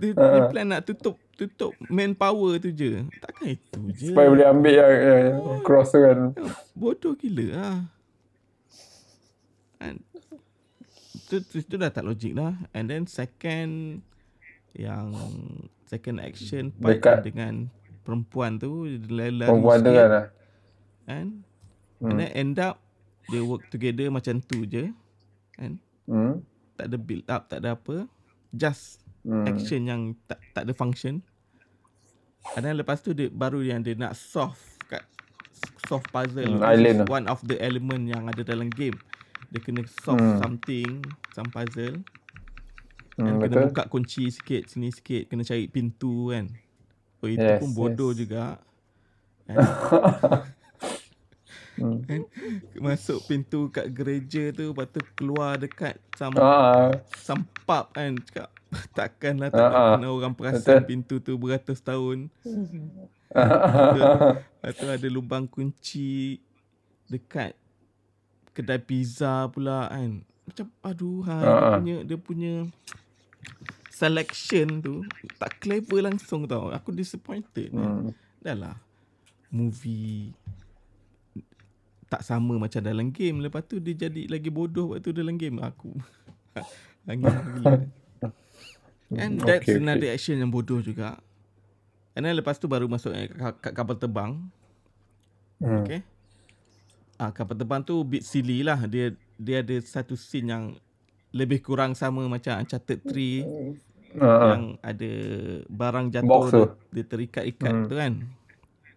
[0.00, 3.04] Dia, dia plan nak tutup tutup manpower tu je.
[3.20, 4.08] Takkan itu je.
[4.12, 6.36] Supaya boleh ambil yang, yang cross tu kan.
[6.76, 7.76] Bodoh gila lah.
[9.80, 9.96] Kan?
[11.28, 12.56] Tu, tu, tu dah tak logik lah.
[12.76, 14.04] And then second
[14.76, 15.16] yang
[15.88, 17.72] second action part dengan
[18.06, 20.26] perempuan tu perempuan tu kan lah.
[21.10, 21.42] And
[22.00, 22.08] hmm.
[22.08, 22.80] and then end up
[23.28, 24.90] Dia work together macam tu je.
[25.54, 25.78] Kan?
[26.04, 26.42] Hmm.
[26.74, 28.10] Tak ada build up, tak ada apa.
[28.50, 29.44] Just Hmm.
[29.44, 31.20] action yang tak tak ada function.
[32.56, 34.56] And then lepas tu dia baru yang dia nak solve
[34.88, 35.04] kat
[35.84, 36.56] solve puzzle.
[36.56, 38.96] Hmm, island one of the element yang ada dalam game.
[39.52, 40.40] Dia kena solve Hmm.
[40.40, 42.00] something, some puzzle.
[43.14, 43.68] Hmm, kena betul.
[43.68, 46.48] buka kunci sikit, sini sikit, kena cari pintu kan.
[47.20, 48.18] Oh itu Yes, pun bodoh yes.
[48.24, 48.44] juga.
[51.80, 52.04] Hmm.
[52.04, 52.20] kan?
[52.76, 55.96] Masuk pintu kat gereja tu, lepas tu keluar dekat
[56.36, 58.52] Ah, some pub kan cakap
[58.96, 59.96] takkanlah Ah, tak ah.
[59.96, 60.12] uh-uh.
[60.20, 60.88] orang perasan Betul.
[60.88, 62.28] pintu tu beratus tahun.
[63.30, 66.42] Lepas tu ada lubang kunci
[67.08, 67.56] dekat
[68.52, 70.20] kedai pizza pula kan.
[70.44, 72.54] Macam aduh ha, dia Ah, punya dia punya
[73.88, 74.94] selection tu
[75.40, 76.68] tak clever langsung tau.
[76.68, 77.72] Aku disappointed.
[77.72, 78.12] Hmm.
[78.12, 78.14] hmm.
[78.44, 78.76] Dah lah
[79.50, 80.30] movie
[82.10, 83.38] tak sama macam dalam game.
[83.38, 85.94] Lepas tu dia jadi lagi bodoh waktu dalam game aku.
[87.08, 87.78] Angin gila.
[89.14, 90.18] And that's Okay, another okay.
[90.18, 91.22] action yang bodoh juga.
[92.12, 94.42] And then lepas tu baru masuk eh, kat, kat kapal terbang.
[95.62, 95.86] Hmm.
[95.86, 96.02] Okay.
[97.14, 98.82] Ah, kapal terbang tu bit silly lah.
[98.84, 100.64] Dia dia ada satu scene yang
[101.30, 103.46] lebih kurang sama macam Uncharted 3
[104.10, 105.10] Ah, yang ada
[105.70, 107.86] barang jatuh dia, dia terikat-ikat Hmm.
[107.86, 108.12] tu kan.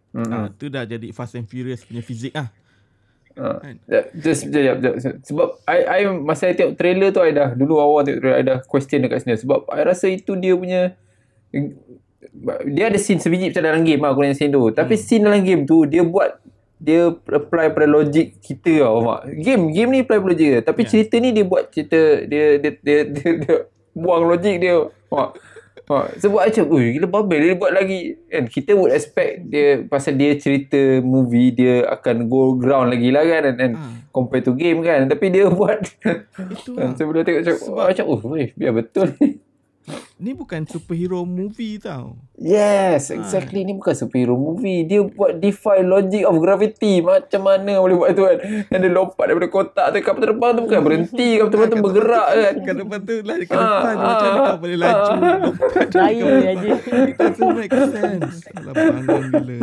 [0.10, 0.58] hmm, Ah, hmm.
[0.58, 2.50] tu dah jadi Fast and Furious punya fizik ah.
[3.34, 3.58] Ah.
[3.62, 3.76] Kan?
[3.90, 5.16] Ya, Just sekejap, sekejap.
[5.26, 8.46] Sebab I, I masa I tengok trailer tu I dah dulu awal tengok trailer I
[8.46, 10.94] dah question dekat sini sebab I rasa itu dia punya
[12.66, 14.70] dia ada scene sebiji macam dalam game lah aku yang scene tu.
[14.74, 16.42] Tapi scene dalam game tu dia buat
[16.84, 19.30] dia apply pada logik kita tau mak.
[19.40, 20.62] Game game ni apply pada logik dia.
[20.62, 20.90] Tapi Ya.
[20.90, 23.56] cerita ni dia buat cerita dia dia dia, dia, dia
[23.94, 24.90] buang logik dia.
[25.10, 25.30] Mak.
[25.84, 28.44] Ha, sebab macam, ui gila babel dia buat lagi kan.
[28.46, 33.44] Kita would expect dia pasal dia cerita movie dia akan go ground lagi lah kan
[33.46, 33.92] and, and Ah.
[34.10, 35.04] compare to game kan.
[35.06, 36.96] Tapi dia buat Itu kan, lah.
[36.96, 39.36] sebelum tengok macam, Sebab- macam oh weh, biar betul ni.
[40.24, 42.16] Ni bukan superhero movie tau.
[42.40, 43.68] Yes, exactly.
[43.68, 44.88] Ni bukan superhero movie.
[44.88, 47.04] Dia buat defy logic of gravity.
[47.04, 48.38] Macam mana boleh buat tu kan.
[48.72, 49.98] Yang dia lompat daripada kotak tu.
[50.00, 51.30] Kapal terbang tu bukan berhenti.
[51.36, 52.54] Kapal terbang tu bergerak kan.
[52.64, 55.38] Kat depan tu lah ke Ah, depan tu macam mana ah, kau boleh laju ah.
[55.44, 56.72] lompat kau- aja.
[57.04, 58.36] It doesn't make sense.
[58.56, 59.58] Alah bangun gila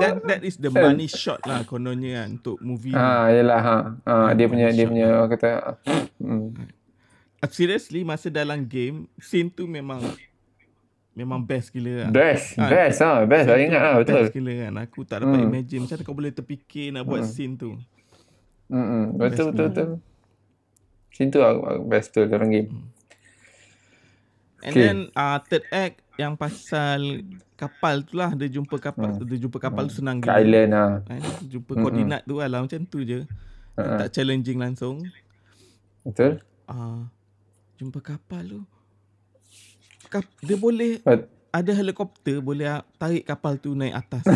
[0.00, 2.92] That, that is the money shot lah kononnya kan untuk movie.
[2.92, 3.76] Ha, yelah ha.
[4.04, 5.80] ha dia punya dia punya kata
[6.20, 6.79] hmm.
[7.40, 10.04] Uh, seriously masa dalam game scene tu memang
[11.10, 12.10] memang best gila lah.
[12.10, 14.22] best, Ah, best ha, best lah ingat lah betul.
[14.22, 14.72] Best gila kan.
[14.78, 15.48] Aku tak dapat Hmm.
[15.48, 17.80] imagine macam mana kau boleh terfikir nak buat scene tu.
[18.66, 19.88] Hmm, betul Best betul betul.
[21.10, 22.70] Scene tu lah best tu dalam game.
[24.60, 24.84] And Okay.
[24.84, 27.24] then uh, third act yang pasal
[27.56, 30.36] kapal tu lah dia jumpa kapal dia jumpa kapal tu senang gila.
[30.36, 30.84] island ha.
[31.02, 31.20] Kan?
[31.42, 33.24] Jumpa koordinat tu lah macam tu je.
[33.74, 35.00] Ha, Tak challenging langsung.
[36.04, 36.44] Betul?
[36.66, 37.08] Ah,
[37.80, 38.60] jumpa kapal tu.
[40.12, 42.68] Kap, dia boleh But, ada helikopter boleh
[43.00, 44.28] tarik kapal tu naik atas.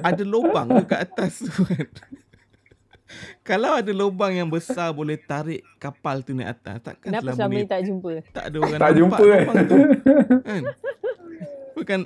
[0.00, 1.84] ada lubang ke kat atas tu kan.
[3.46, 6.80] Kalau ada lubang yang besar boleh tarik kapal tu naik atas.
[6.80, 8.10] Takkan Kenapa selama ni tak jumpa?
[8.32, 9.76] tak ada orang tak nampak jumpa lubang tu.
[10.48, 10.62] Kan?
[11.76, 12.00] Bukan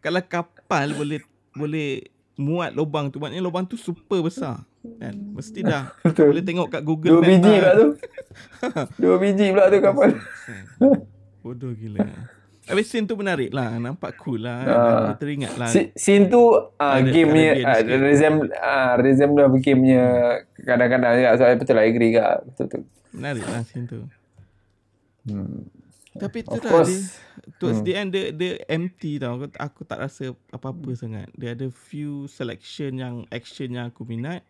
[0.00, 1.20] kalau kapal boleh
[1.52, 1.90] boleh
[2.40, 4.64] muat lubang tu maknanya lubang tu super besar.
[4.80, 5.14] Kan?
[5.36, 7.58] Mesti dah boleh tengok kat Google Dua biji ah.
[7.60, 7.88] pula tu.
[9.02, 10.10] Dua biji pula tu kapal.
[11.44, 12.00] Bodoh gila.
[12.64, 13.76] Tapi scene tu menarik lah.
[13.76, 14.64] Nampak cool lah.
[14.64, 15.12] Ah.
[15.12, 15.68] Aku teringat lah.
[15.72, 20.06] Scene tu uh, game punya Caribbean uh, resemble uh, resemble game punya
[20.64, 22.82] kadang-kadang juga so I betul lah agree juga betul betul.
[23.12, 24.00] Menarik lah scene tu.
[25.28, 25.68] Hmm.
[26.16, 27.00] Tapi tu lah dia.
[27.60, 29.36] Towards the end dia, dia empty tau.
[29.36, 31.28] Aku, aku tak rasa apa-apa sangat.
[31.36, 34.40] Dia ada few selection yang action yang aku minat.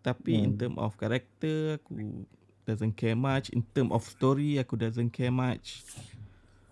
[0.00, 2.24] Tapi in term of character aku
[2.64, 3.52] doesn't care much.
[3.52, 5.84] In term of story aku doesn't care much.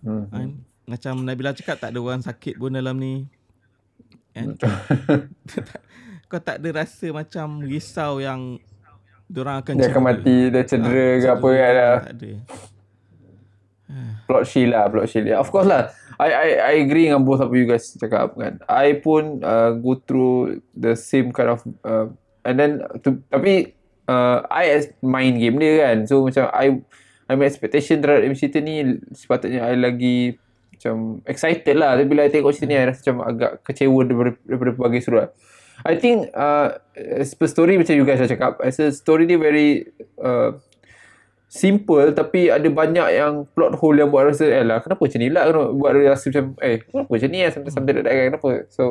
[0.01, 0.25] Hmm.
[0.29, 0.49] Kan?
[0.89, 3.29] Macam Nabila cakap tak ada orang sakit pun dalam ni.
[4.33, 4.57] Kan?
[6.29, 8.57] Kau tak ada rasa macam risau yang
[9.29, 10.09] Diorang akan Dia akan cedera.
[10.09, 11.97] mati, dia cedera Ah, ke apa kan lah.
[12.01, 12.31] Tak ada.
[14.25, 15.25] Plot shield lah, plot shield.
[15.29, 15.93] Yeah, of course lah.
[16.17, 18.57] I I I agree dengan both of you guys cakap kan.
[18.65, 22.09] I pun uh, go through the same kind of uh,
[22.43, 23.75] and then to, tapi
[24.09, 26.05] uh, I as main game dia kan.
[26.05, 26.79] So macam I
[27.29, 30.39] I my expectation terhadap cerita ni sepatutnya I lagi
[30.73, 31.99] macam excited lah.
[31.99, 35.29] Tapi bila I tengok cerita ni I rasa macam agak kecewa daripada, daripada pelbagai sudut.
[35.87, 36.75] I think uh,
[37.39, 39.87] per story macam you guys dah cakap, as a story ni very
[40.19, 40.59] uh,
[41.49, 45.33] simple tapi ada banyak yang plot hole yang buat rasa eh lah kenapa macam ni
[45.33, 48.83] lah buat rasa macam eh kenapa macam ni lah like that kan kenapa so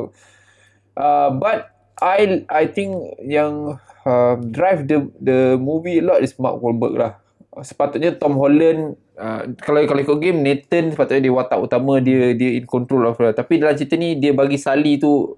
[0.99, 6.59] uh, but I I think yang uh, drive the the movie a lot is Mark
[6.59, 7.19] Wahlberg lah.
[7.59, 12.55] Sepatutnya Tom Holland uh, kalau kalau ikut game Nathan sepatutnya dia watak utama dia dia
[12.55, 13.35] in control of lah.
[13.35, 15.35] Tapi dalam cerita ni dia bagi Sally tu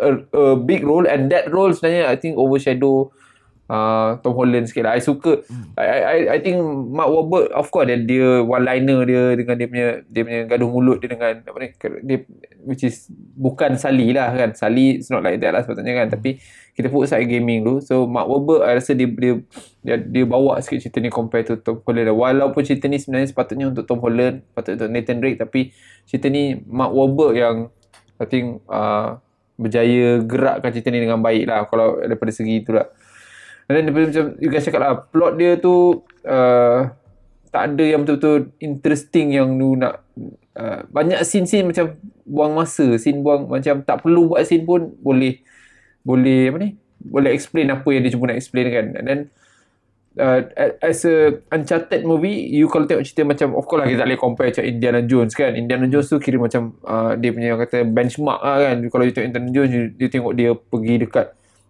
[0.00, 3.12] a, a big role and that role sebenarnya I think overshadow
[3.70, 4.98] uh, Tom Holland sikit lah.
[4.98, 5.42] I suka.
[5.46, 5.74] Hmm.
[5.78, 6.58] I, I I think
[6.90, 10.70] Mark Wahlberg of course dia, dia one liner dia dengan dia punya dia punya gaduh
[10.70, 11.68] mulut dia dengan apa ni
[12.06, 12.18] dia
[12.66, 14.54] which is bukan Sally lah kan.
[14.54, 16.06] Sally is not like that lah sepatutnya kan.
[16.10, 16.14] Hmm.
[16.18, 16.30] Tapi
[16.76, 17.80] kita put aside gaming dulu.
[17.80, 19.34] So Mark Wahlberg I rasa dia dia
[19.82, 22.10] dia, dia bawa sikit cerita ni compare to Tom Holland.
[22.12, 25.70] Walaupun cerita ni sebenarnya sepatutnya untuk Tom Holland, patutnya untuk Nathan Drake tapi
[26.06, 27.56] cerita ni Mark Wahlberg yang
[28.16, 29.20] I think uh,
[29.56, 32.88] berjaya gerakkan cerita ni dengan baik lah kalau daripada segi tu lah.
[33.66, 36.86] Dan daripada macam you guys cakap lah, plot dia tu uh,
[37.50, 40.06] tak ada yang betul-betul interesting yang lu nak
[40.54, 45.42] uh, banyak scene-scene macam buang masa, scene buang macam tak perlu buat scene pun boleh
[46.06, 46.70] boleh apa ni?
[47.02, 48.86] Boleh explain apa yang dia cuba nak explain kan.
[49.02, 49.20] And then
[50.20, 50.40] uh,
[50.80, 54.20] as a uncharted movie you kalau tengok cerita macam of course lah kita tak boleh
[54.20, 58.40] compare macam Indiana Jones kan Indiana Jones tu kira macam uh, dia punya kata benchmark
[58.40, 61.26] lah kan kalau you tengok Indiana Jones you, you tengok dia pergi dekat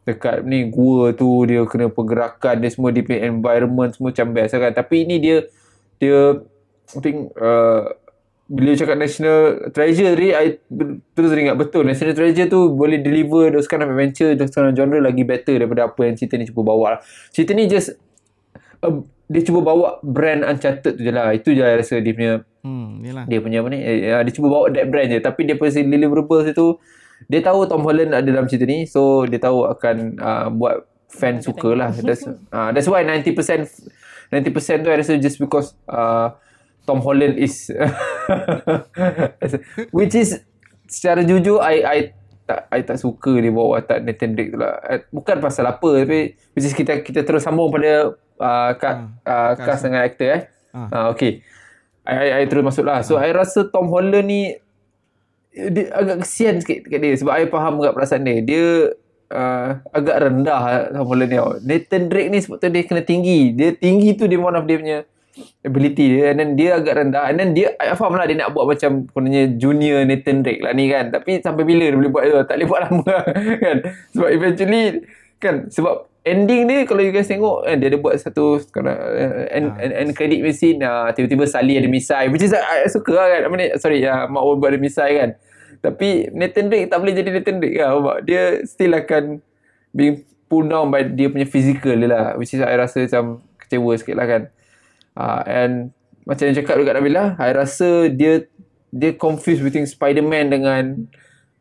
[0.06, 4.72] dekat ni gua tu dia kena pergerakan dia semua dia environment semua macam best kan
[4.72, 5.36] tapi ini dia
[5.98, 6.40] dia
[6.94, 7.90] I think uh,
[8.46, 9.38] bila cakap national
[9.74, 10.62] treasure tadi I
[11.18, 11.82] terus ingat betul.
[11.82, 15.58] National treasure tu boleh deliver those kind of adventure those kind of genre lagi better
[15.58, 17.00] daripada apa yang cerita ni cuba bawa lah.
[17.34, 17.98] cerita ni just
[18.86, 21.34] uh, dia cuba bawa brand Uncharted tu je lah.
[21.34, 23.78] Itu je lah rasa dia punya hmm, dia punya apa ni?
[23.82, 25.18] Uh, dia cuba bawa that brand je.
[25.18, 26.78] Tapi dia punya deliverables tu
[27.26, 31.40] dia tahu Tom Holland ada dalam cerita ni so dia tahu akan uh, buat fan
[31.40, 31.90] suka lah.
[31.94, 33.32] That's, uh, that's why 90%
[34.30, 36.34] 90% tu I rasa just because uh,
[36.86, 37.70] Tom Holland is
[39.96, 40.42] which is
[40.86, 41.98] secara jujur I I
[42.46, 44.78] tak I tak suka dia bawa watak Nathan Drake tu lah.
[44.86, 49.10] Uh, bukan pasal apa tapi which is kita kita terus sambung pada uh, cast, hmm,
[49.26, 49.82] uh, cast.
[49.82, 50.42] dengan actor eh.
[50.70, 50.86] Uh.
[50.90, 51.42] Uh, okay.
[52.06, 53.22] I, I, I terus masuk lah so uh.
[53.22, 54.54] I rasa Tom Holland ni
[55.56, 58.44] dia agak kesian sikit dekat dia sebab saya faham agak perasaan dia.
[58.44, 58.66] Dia
[59.32, 61.36] uh, agak rendah sama ni.
[61.64, 63.56] Nathan Drake ni sebab tu dia kena tinggi.
[63.56, 64.98] Dia tinggi tu dia one of dia punya
[65.64, 66.24] ability dia.
[66.32, 67.32] And then dia agak rendah.
[67.32, 70.76] And then dia I faham lah dia nak buat macam kononnya junior Nathan Drake lah
[70.76, 71.08] ni kan.
[71.08, 73.24] Tapi sampai bila dia boleh buat tu tak boleh buat lama lah,
[73.64, 73.76] kan.
[74.12, 74.82] Sebab eventually
[75.36, 79.68] kan sebab ending ni kalau you guys tengok kan dia ada buat satu uh, end,
[79.78, 83.28] end, end credit scene uh, tiba-tiba Sally ada misai which is I, I suka lah
[83.32, 83.40] kan.
[83.48, 83.66] Apa ni?
[83.80, 85.30] Sorry uh, Mak Wahlberg ada misai kan
[85.86, 87.94] tapi Nathan Drake tak boleh jadi Nathan Drake lah.
[87.94, 89.38] Sebab dia still akan
[89.94, 92.26] being pulled down by dia punya physical dia lah.
[92.34, 94.42] Which is I rasa macam kecewa sikit lah kan.
[95.14, 95.72] Uh, and
[96.26, 98.50] macam yang cakap dekat Nabila, I rasa dia
[98.90, 101.06] dia confused between Spider-Man dengan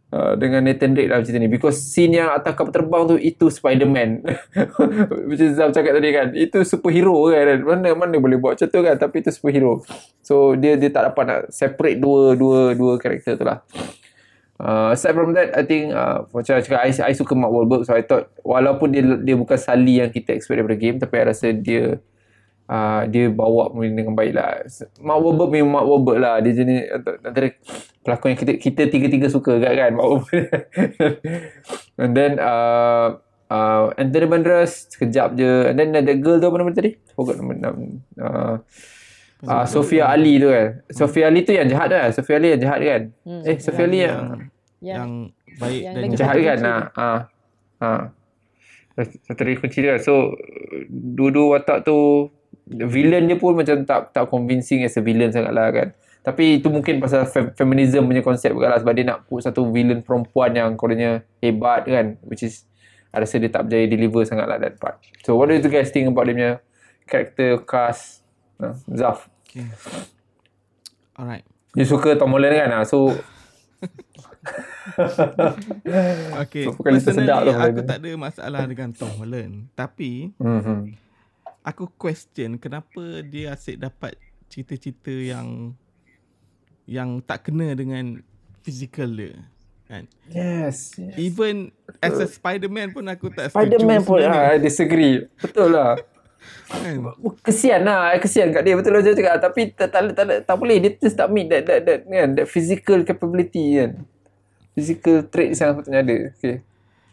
[0.10, 1.46] uh, dengan Nathan Drake dalam cerita ni.
[1.46, 4.26] Because scene yang atas kapal terbang tu, itu Spider-Man.
[5.38, 6.34] Is Zab cakap tadi kan.
[6.34, 7.62] Itu superhero kan.
[7.62, 8.96] Mana mana boleh buat macam tu kan.
[8.98, 9.86] Tapi itu superhero.
[10.26, 13.62] So dia dia tak dapat nak separate dua dua dua karakter tu lah.
[14.56, 17.92] Uh, aside from that, I think uh, macam cakap, I, I suka Mark Wahlberg so
[17.92, 21.52] I thought walaupun dia dia bukan Sally yang kita expect daripada game tapi I rasa
[21.52, 22.00] dia
[22.70, 24.64] uh, dia bawa dengan baik lah.
[25.04, 26.36] Mark Wahlberg memang Mark Wahlberg lah.
[26.40, 27.52] Dia jenis antara
[28.06, 30.48] pelakon yang kita kita tiga-tiga suka kan kan Mark Wahlberg.
[32.02, 33.20] And then uh,
[33.52, 35.52] uh, Anthony Banderas sekejap je.
[35.72, 36.96] And then the girl tu apa nama tadi?
[37.12, 37.80] Forgot nama, nama
[38.24, 38.56] uh,
[39.46, 40.68] uh, Sofia Ali tu kan.
[40.92, 42.06] Sofia Ali tu yang jahat dah.
[42.12, 43.02] Sofia Ali yang jahat kan.
[43.24, 43.42] Hmm.
[43.46, 44.18] Eh Sofia Ali yang
[44.82, 45.12] yang, yang
[45.58, 46.58] baik yang dan jahat kan.
[46.62, 46.76] Ha.
[46.94, 47.10] Ha.
[47.82, 47.90] Ha.
[49.28, 49.96] Satu dari kunci dia.
[50.00, 50.34] So
[50.90, 52.30] dua-dua watak tu
[52.66, 55.88] villain dia pun macam tak tak convincing as a villain sangatlah kan.
[56.26, 59.70] Tapi itu mungkin pasal fe- feminism punya konsep juga lah sebab dia nak put satu
[59.70, 62.66] villain perempuan yang kononnya hebat kan which is
[63.14, 65.00] I rasa dia tak berjaya deliver sangatlah that part.
[65.22, 66.52] So what do you guys think about dia punya
[67.06, 69.28] character cast Uh, Zaf.
[69.56, 69.72] Okay.
[71.16, 71.48] Alright.
[71.80, 72.76] You suka Tom Holland kan?
[72.76, 73.16] Ah, so
[76.44, 76.68] okay.
[76.68, 79.72] So, sedap Tom aku tak ada masalah dengan Tom Holland.
[79.80, 80.80] Tapi mm-hmm.
[81.64, 84.20] aku question kenapa dia asyik dapat
[84.52, 85.72] cerita-cerita yang
[86.84, 88.20] yang tak kena dengan
[88.60, 89.40] physical dia.
[89.86, 90.10] Kan?
[90.34, 91.16] Yes, yes.
[91.16, 91.70] Even
[92.02, 93.80] as a Spider-Man pun aku tak setuju.
[93.80, 95.24] Spider-Man pun ah, I disagree.
[95.40, 95.96] Betul lah.
[96.70, 97.02] Kan?
[97.46, 98.16] Kesian lah.
[98.18, 98.74] Kesian kat dia.
[98.78, 99.38] Betul lah cakap.
[99.42, 100.78] Tapi tak, tak, tak, tak, tak boleh.
[100.82, 104.06] Dia just tak meet that, that, that, kan, that physical capability kan?
[104.76, 106.18] Physical trait yang sepatutnya ada.
[106.36, 106.56] Okay.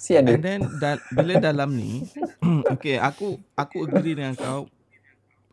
[0.01, 0.35] Kesian dia.
[0.35, 2.03] And then da, Bila dalam ni
[2.75, 4.67] Okay aku Aku agree dengan kau.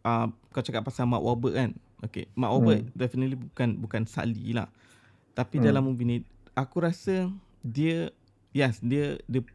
[0.02, 1.72] Uh, Kau cakap pasal Mark Wahlberg kan?
[2.02, 2.96] Okay Mark Wahlberg hmm.
[2.98, 4.72] Definitely bukan Bukan Sally lah.
[5.38, 5.66] Tapi hmm.
[5.70, 6.18] dalam movie ni
[6.58, 7.30] Aku rasa
[7.62, 8.10] Dia
[8.50, 9.46] Yes dia Dia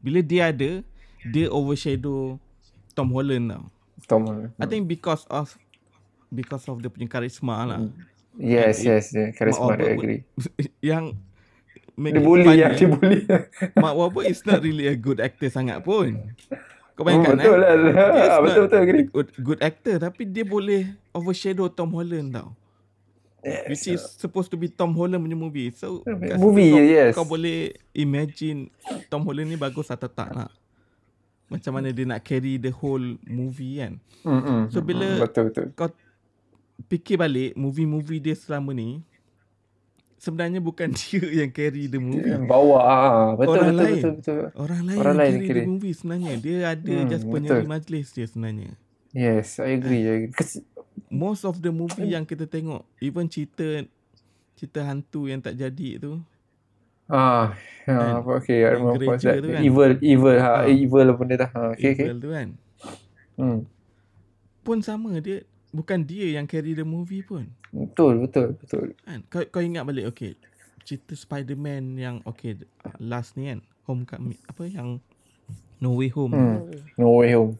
[0.00, 0.80] bila dia ada
[1.20, 2.40] dia overshadow
[3.00, 3.64] Tom Holland tau.
[4.04, 4.52] Tom Holland.
[4.60, 5.56] I think because of
[6.28, 7.80] because of dia punya karisma lah.
[8.36, 9.32] Yes, yes, yeah.
[9.32, 10.20] Charisma, I agree.
[10.92, 11.16] yang
[11.96, 13.24] dia bully ya, dia bully.
[13.82, 16.36] Mark Wahlberg is not really a good actor sangat pun.
[16.92, 17.76] Kau bayangkan oh, betul eh?
[17.80, 18.08] Lah.
[18.12, 19.04] Yes, betul betul agree.
[19.08, 22.52] Good, good actor tapi dia boleh overshadow Tom Holland tau.
[23.40, 25.72] Yes, Which is supposed to be Tom Holland punya movie.
[25.72, 26.04] So
[26.36, 27.12] movie kau, yes.
[27.16, 28.68] Kau boleh imagine
[29.08, 30.52] Tom Holland ni bagus atau tak lah.
[31.50, 33.98] Macam mana dia nak carry the whole movie kan.
[34.22, 34.60] Mm-hmm.
[34.70, 35.66] So bila betul betul.
[35.74, 35.90] Kau
[36.86, 39.02] fikir balik movie-movie dia selama ni
[40.20, 42.30] sebenarnya bukan dia yang carry the movie.
[42.30, 43.94] Yang bawa ah betul orang betul, lain.
[43.98, 46.32] betul betul Orang lain Orang yang lain carry, carry the movie sebenarnya.
[46.38, 48.70] Dia ada hmm, just penyeri majlis dia sebenarnya.
[49.10, 50.02] Yes, I agree.
[50.06, 50.62] I agree.
[51.10, 53.82] Most of the movie yang kita tengok, even cerita
[54.54, 56.22] cerita hantu yang tak jadi tu.
[57.10, 57.58] Ah,
[57.90, 59.42] apa okay, I remember that.
[59.42, 59.62] Tu kan?
[59.66, 60.70] Evil, evil, ha, ha.
[60.70, 61.50] evil apa dia dah.
[61.50, 62.22] Ha, okay, evil okay.
[62.22, 62.48] tu kan.
[63.34, 63.60] Hmm.
[64.62, 65.42] Pun sama dia
[65.74, 67.50] bukan dia yang carry the movie pun.
[67.74, 68.94] Betul, betul, betul.
[69.02, 69.26] Kan?
[69.26, 70.38] Kau, kau ingat balik, okay.
[70.86, 72.58] Cerita Spider-Man yang, okay,
[73.02, 73.62] last ni kan.
[73.90, 75.02] Homecoming, apa yang
[75.82, 76.30] No Way Home.
[76.30, 76.62] Hmm.
[76.94, 77.58] No Way Home.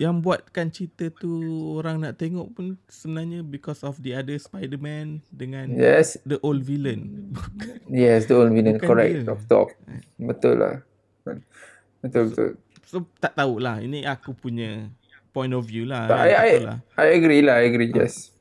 [0.00, 1.28] Yang buatkan cerita tu
[1.76, 6.16] orang nak tengok pun sebenarnya because of the other Spider-Man dengan yes.
[6.24, 7.30] the old villain.
[7.92, 8.80] yes, the old villain.
[8.80, 9.12] Bukan Correct.
[9.12, 9.36] Dia.
[9.36, 9.66] Betul.
[10.16, 10.74] Betul lah.
[12.00, 12.50] Betul, betul.
[12.88, 13.84] So, tak tahulah.
[13.84, 14.88] Ini aku punya
[15.30, 16.10] point of view lah.
[16.10, 16.78] I, I, lah.
[16.98, 18.34] I agree lah, I agree, yes.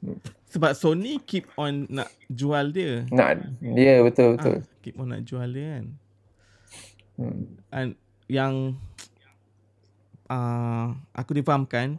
[0.49, 3.05] Sebab Sony keep on nak jual dia.
[3.13, 4.65] Nak, dia yeah, betul, betul.
[4.65, 5.85] Ah, keep on nak jual dia kan.
[7.19, 7.43] Hmm.
[7.69, 7.89] And
[8.25, 8.81] yang
[10.29, 11.97] uh, aku difahamkan,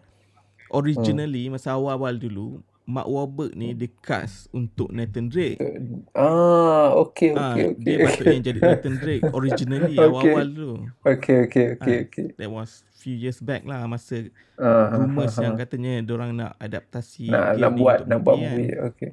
[0.71, 1.59] originally hmm.
[1.59, 5.63] masa awal-awal dulu, Mark Wahlberg ni dia cast untuk Nathan Drake.
[6.11, 7.69] Ah, okay, okay, ah, okay.
[7.79, 10.07] Dia patutnya jadi Nathan Drake originally okay.
[10.11, 10.75] awal-awal dulu.
[11.07, 12.27] Okay, okay, okay, ah, okay.
[12.35, 14.29] That was few years back lah masa
[14.61, 18.09] uh, rumours uh, uh, yang katanya orang nak adaptasi nak, game nak ni buat, untuk
[18.11, 18.43] nak buat kan.
[18.43, 18.71] movie.
[18.93, 19.11] Okay.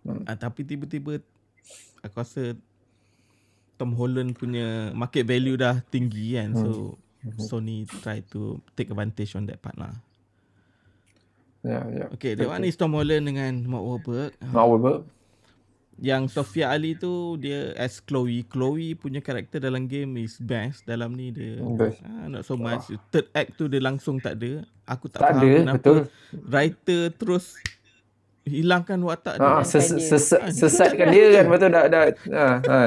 [0.00, 0.22] Hmm.
[0.24, 1.12] Ah, tapi tiba-tiba
[2.00, 2.56] aku rasa
[3.76, 6.56] Tom Holland punya market value dah tinggi kan.
[6.56, 6.62] Hmm.
[6.64, 6.96] So.
[7.36, 9.92] Sony try to take advantage on that part lah.
[11.60, 12.06] Ya, ya.
[12.16, 14.32] Okay, that one is Tom Holland dengan Mark Wahlberg.
[14.48, 15.00] Mark Wahlberg.
[16.00, 18.48] Yang Sofia Ali tu dia as Chloe.
[18.48, 20.88] Chloe punya karakter dalam game is best.
[20.88, 22.00] Dalam ni dia best.
[22.00, 22.88] Ah, not so much.
[22.88, 22.96] Oh.
[23.12, 24.64] Third act tu dia langsung tak ada.
[24.88, 25.98] Aku tak, tak faham ada, kenapa betul.
[26.48, 27.60] writer terus
[28.48, 29.68] hilangkan watak ah, dia.
[29.68, 32.16] Ses, ses, ses, sesatkan dia kan betul dak.
[32.32, 32.80] Ha, ha.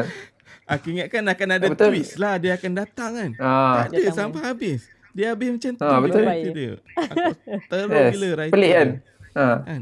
[0.77, 1.89] Aku ingatkan akan ada betul.
[1.93, 3.31] twist lah dia akan datang kan.
[3.37, 3.85] Ah.
[3.87, 4.81] Tak ada sampai habis.
[5.13, 5.83] Dia habis macam tu.
[5.85, 6.23] Ha, betul.
[6.25, 6.73] Dia.
[6.97, 7.29] Aku
[7.69, 8.11] teruk yes.
[8.17, 8.53] gila writer.
[8.53, 8.89] Pelik kan?
[9.37, 9.47] Ha.
[9.61, 9.81] Kan?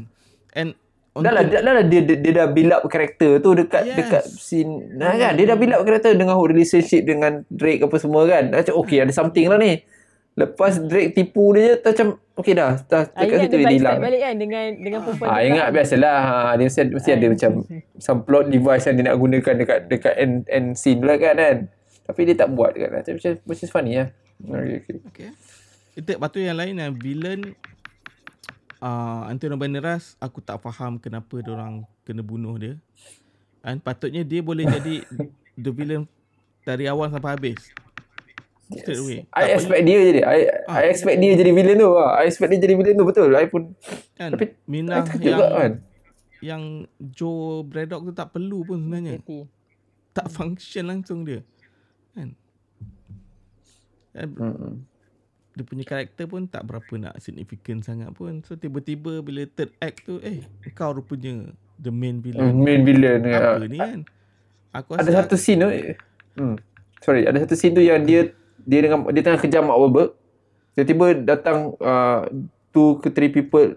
[0.52, 0.70] And
[1.12, 3.96] Dah lah, dah lah dia, dia, dia dah build up karakter tu dekat yes.
[4.00, 8.24] dekat scene nah, kan dia dah build up karakter dengan relationship dengan Drake apa semua
[8.24, 9.84] kan macam okay ada something lah ni
[10.32, 12.08] lepas Drake tipu dia je macam
[12.40, 16.18] okay dah dah dekat situ dia hilang balik kan dengan dengan perempuan ah, ingat biasalah
[16.24, 17.50] ha, dia mesti, mesti ada macam
[18.00, 21.56] some plot device yang dia nak gunakan dekat dekat end, end scene lah kan, kan
[22.08, 23.14] tapi dia tak buat kan macam
[23.44, 24.08] which is funny lah
[24.40, 24.98] okay, okay.
[25.04, 25.30] okay.
[25.92, 27.52] Itu lepas tu yang lain yang villain
[28.80, 32.80] uh, Antonio Banderas aku tak faham kenapa dia orang kena bunuh dia.
[33.60, 35.04] Dan patutnya dia boleh jadi
[35.62, 36.08] the villain
[36.64, 37.60] dari awal sampai habis.
[38.76, 39.18] Away.
[39.32, 40.20] I expect dia jadi.
[40.24, 40.80] I, ah.
[40.80, 41.90] I expect dia jadi villain tu.
[41.96, 42.20] Ah.
[42.20, 43.30] I expect dia jadi villain tu betul.
[43.32, 43.76] I pun
[44.16, 45.72] kan, tapi Minah yang juga, kan.
[46.40, 46.62] yang
[46.98, 49.20] Joe Braddock tu tak perlu pun sebenarnya.
[50.12, 51.40] Tak function langsung dia.
[52.16, 52.36] Kan?
[54.12, 54.92] Hmm
[55.52, 58.40] dia punya karakter pun tak berapa nak significant sangat pun.
[58.48, 60.40] So tiba-tiba bila third act tu eh
[60.72, 62.56] kau rupanya the main villain.
[62.56, 63.68] Main villain apa ya.
[63.68, 64.00] ni kan.
[64.72, 65.68] Aku ada satu scene tu.
[66.40, 66.56] Hmm.
[67.04, 68.32] Sorry, ada satu scene tu yang dia
[68.66, 70.10] dia dengan dia tengah kejar Mark Wahlberg.
[70.72, 72.26] Tiba-tiba datang uh,
[72.72, 73.76] two ke three people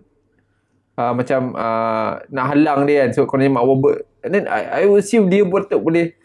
[0.96, 3.10] uh, macam uh, nak halang dia kan.
[3.16, 4.00] So kononnya Mark Wahlberg.
[4.26, 6.16] And then I, I assume dia buat tak boleh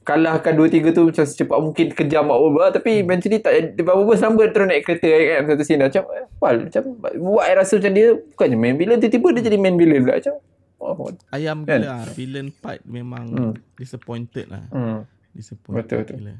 [0.00, 3.02] kalahkan dua tiga tu macam secepat mungkin kejam Mark Wahlberg tapi hmm.
[3.04, 6.02] eventually tak jadi Mark Wahlberg sama terus naik kereta kan satu scene macam
[6.40, 6.82] wal macam
[7.20, 10.34] buat I rasa macam dia bukannya main villain tiba-tiba dia jadi main villain pula macam
[10.80, 11.78] oh, ayam kan?
[11.84, 12.14] gila lah.
[12.16, 13.52] villain part memang hmm.
[13.76, 14.98] disappointed lah hmm.
[15.36, 16.34] disappointed betul betul gila.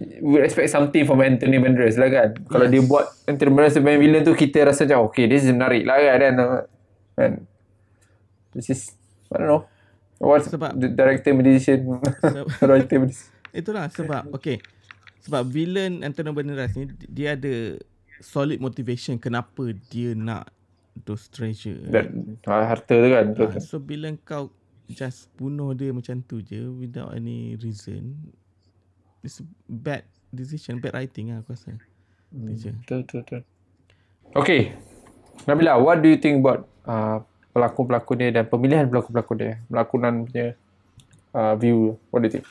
[0.00, 2.48] We expect something from Anthony Banderas lah kan yes.
[2.48, 5.84] kalau dia buat Anthony Banderas main villain tu kita rasa macam okay this is menarik
[5.84, 6.34] lah kan
[7.16, 7.32] kan
[8.56, 8.96] this is
[9.32, 9.62] I don't know
[10.22, 11.98] What sebab the director decision
[12.62, 13.10] writer
[13.50, 14.62] Itulah sebab okay.
[15.26, 17.74] Sebab villain Antonio Banderas ni dia ada
[18.22, 20.46] solid motivation kenapa dia nak
[20.94, 21.78] those treasure.
[21.90, 23.26] Dan harta tu kan.
[23.34, 24.54] Ha, so bila kau
[24.86, 28.14] just bunuh dia macam tu je without any reason
[29.22, 30.02] it's bad
[30.34, 31.78] decision, bad writing lah aku rasa.
[32.34, 33.42] Hmm, betul, betul, betul.
[34.34, 34.74] Okay.
[35.48, 37.22] Nabila, what do you think about uh,
[37.56, 39.52] pelakon-pelakon dia dan pemilihan pelakon-pelakon dia?
[39.66, 40.46] Pelakonan punya
[41.32, 41.96] uh, view.
[42.10, 42.46] What do you think?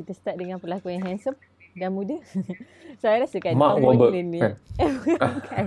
[0.00, 1.36] Kita start dengan pelakon yang handsome
[1.76, 2.18] dan muda.
[3.02, 4.14] Saya rasa kan Mark Wahlberg.
[4.26, 4.40] Ni.
[4.40, 4.54] Kan?
[5.00, 5.64] bukan.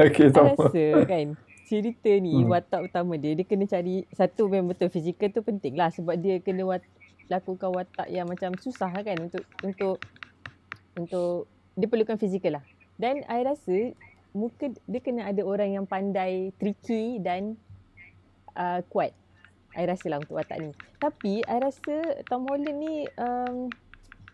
[0.00, 0.54] okay, sama.
[0.72, 1.26] Saya rasa kan
[1.68, 2.48] cerita ni hmm.
[2.48, 6.40] watak utama dia dia kena cari satu memang betul fizikal tu penting lah sebab dia
[6.40, 6.80] kena wat,
[7.28, 9.96] lakukan watak yang macam susah lah kan untuk untuk
[10.96, 11.46] untuk
[11.78, 12.64] dia perlukan fizikal lah.
[12.98, 13.94] Dan I rasa
[14.34, 17.54] muka dia kena ada orang yang pandai tricky dan
[18.58, 19.14] uh, kuat.
[19.78, 20.74] I rasa lah untuk watak ni.
[20.98, 23.70] Tapi I rasa Tom Holland ni um,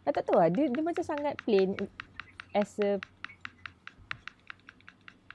[0.09, 0.49] I tak tahu lah.
[0.49, 1.77] Dia, dia macam sangat plain
[2.57, 2.97] as a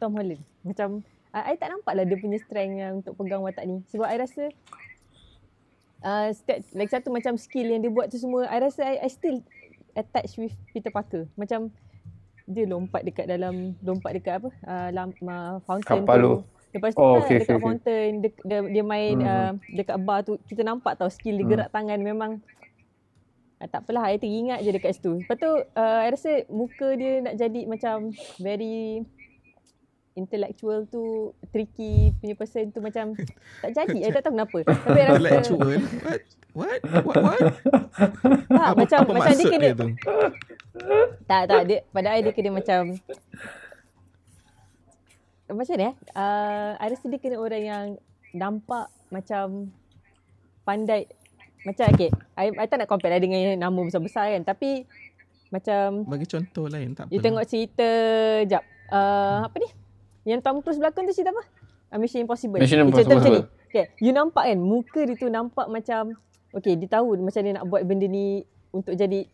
[0.01, 0.41] Tom Holland.
[0.65, 3.81] Macam I, I tak nampak lah dia punya strength yang untuk pegang watak ni.
[3.93, 4.43] Sebab I rasa
[6.01, 8.49] uh, stat, like satu macam skill yang dia buat tu semua.
[8.49, 9.41] I rasa I, I still
[9.93, 11.29] attached with Peter Parker.
[11.37, 11.69] Macam
[12.49, 14.49] dia lompat dekat dalam, lompat dekat apa?
[14.65, 16.35] Uh, lam, uh, fountain Kapal tu.
[16.69, 18.31] Lepas tu oh, okay, dekat okay, fountain, okay.
[18.45, 19.29] Dia, dia main hmm.
[19.29, 20.37] uh, dekat bar tu.
[20.49, 21.53] Kita nampak tau skill dia hmm.
[21.53, 22.31] gerak tangan memang
[23.59, 25.19] Uh, tak apalah, I teringat je dekat situ.
[25.19, 29.03] Lepas tu, uh, I rasa muka dia nak jadi macam very
[30.19, 33.15] intellectual tu, tricky punya person tu macam
[33.63, 33.97] tak jadi.
[34.03, 34.57] I tak tahu kenapa.
[34.67, 35.15] Tapi rasa...
[35.15, 35.79] Intellectual?
[36.03, 36.21] What?
[36.53, 36.79] What?
[37.07, 37.17] What?
[37.23, 37.41] What?
[38.51, 39.67] Tak, apa, macam, apa macam dia kena...
[39.71, 39.89] Dia tu?
[41.29, 41.61] tak, tak.
[41.65, 42.81] Dia, pada I dia kena macam...
[45.49, 45.95] Macam ni eh?
[46.13, 47.85] Uh, I rasa dia kena orang yang
[48.35, 49.73] nampak macam
[50.61, 51.09] pandai
[51.67, 52.07] macam okay,
[52.39, 54.43] I, I tak nak compare lah dengan nama besar-besar kan.
[54.47, 54.87] Tapi
[55.51, 56.07] macam...
[56.07, 57.11] Bagi contoh lain, tak apa.
[57.11, 57.89] You tengok cerita,
[58.47, 58.63] jap.
[58.89, 59.69] Uh, apa ni?
[60.29, 61.43] Yang Tom Cruise berlakon tu cerita apa?
[61.89, 62.61] Uh, Mission Impossible.
[62.61, 63.01] Mission Impossible.
[63.01, 63.41] Cerita macam ni.
[63.69, 66.13] Okay, you nampak kan, muka dia tu nampak macam...
[66.53, 69.25] Okay, dia tahu macam dia nak buat benda ni untuk jadi...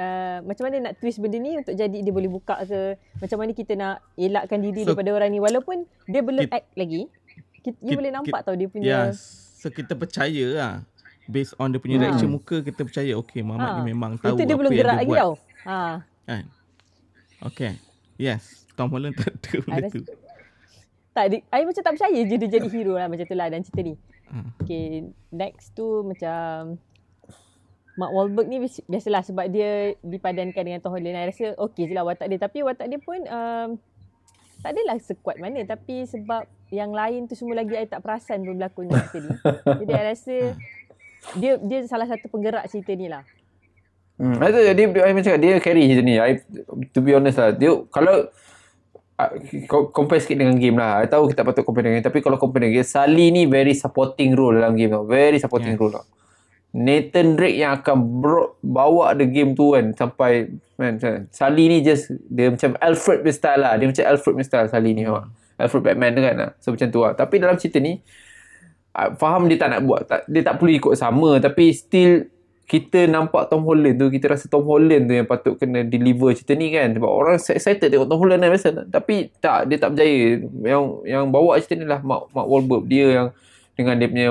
[0.00, 3.52] Uh, macam mana nak twist benda ni untuk jadi dia boleh buka ke macam mana
[3.52, 7.04] kita nak elakkan diri so, daripada orang ni walaupun dia belum it, act lagi
[7.60, 9.20] kita, you boleh nampak it, tau dia punya yes.
[9.60, 10.74] so kita percaya lah
[11.28, 12.02] based on dia punya ha.
[12.08, 13.76] reaction muka kita percaya okey Muhammad ha.
[13.76, 15.20] ni memang tahu Itu dia apa belum yang gerak dia lagi buat.
[15.20, 15.32] tau.
[15.68, 15.78] Ha.
[16.24, 16.44] Kan?
[17.52, 17.72] Okay.
[18.16, 18.42] Yes.
[18.80, 20.00] Tom Holland tak ada benda tu.
[21.10, 23.60] Tak, di, I macam tak percaya je dia jadi hero lah macam tu lah dan
[23.60, 23.94] cerita ni.
[24.32, 24.36] Ha.
[24.64, 26.80] Okay, next tu macam
[27.98, 31.12] Mark Wahlberg ni biasalah sebab dia dipadankan dengan Tom Holland.
[31.12, 32.40] I rasa okey je lah watak dia.
[32.40, 33.76] Tapi watak dia pun um,
[34.64, 35.60] tak adalah sekuat mana.
[35.68, 39.30] Tapi sebab yang lain tu semua lagi I tak perasan pun berlakon cerita ni.
[39.84, 40.36] Jadi I rasa
[41.36, 43.26] dia dia salah satu penggerak cerita ni lah.
[44.20, 46.16] Hmm, dia, dia, dia, macam dia carry cerita ni.
[46.16, 46.40] I,
[46.92, 48.28] to be honest lah, dia kalau uh,
[49.68, 51.02] compare sikit dengan game lah.
[51.02, 52.08] I tahu kita patut compare dengan game.
[52.08, 55.04] Tapi kalau compare dengan game, Sally ni very supporting role dalam game tau.
[55.04, 55.80] Very supporting yes.
[55.80, 56.06] role tau.
[56.70, 61.02] Nathan Drake yang akan bro, bawa the game tu kan sampai man,
[61.34, 63.74] Sally ni just dia macam Alfred punya style lah.
[63.74, 65.02] Dia macam Alfred punya style Sally ni.
[65.02, 65.28] Hmm.
[65.58, 66.34] Alfred Batman tu kan.
[66.62, 67.12] So macam tu lah.
[67.18, 67.98] Tapi dalam cerita ni,
[68.90, 72.26] Ah, faham dia tak nak buat tak, dia tak perlu ikut sama tapi still
[72.70, 76.54] kita nampak Tom Holland tu kita rasa Tom Holland tu yang patut kena deliver cerita
[76.54, 76.94] ni kan.
[76.94, 78.68] Sebab orang excited tengok Tom Holland kan biasa.
[78.86, 80.38] Tapi tak dia tak berjaya.
[80.62, 82.86] Yang yang bawa cerita ni lah Mark, Mark Wahlberg.
[82.86, 83.28] Dia yang
[83.74, 84.28] dengan dia punya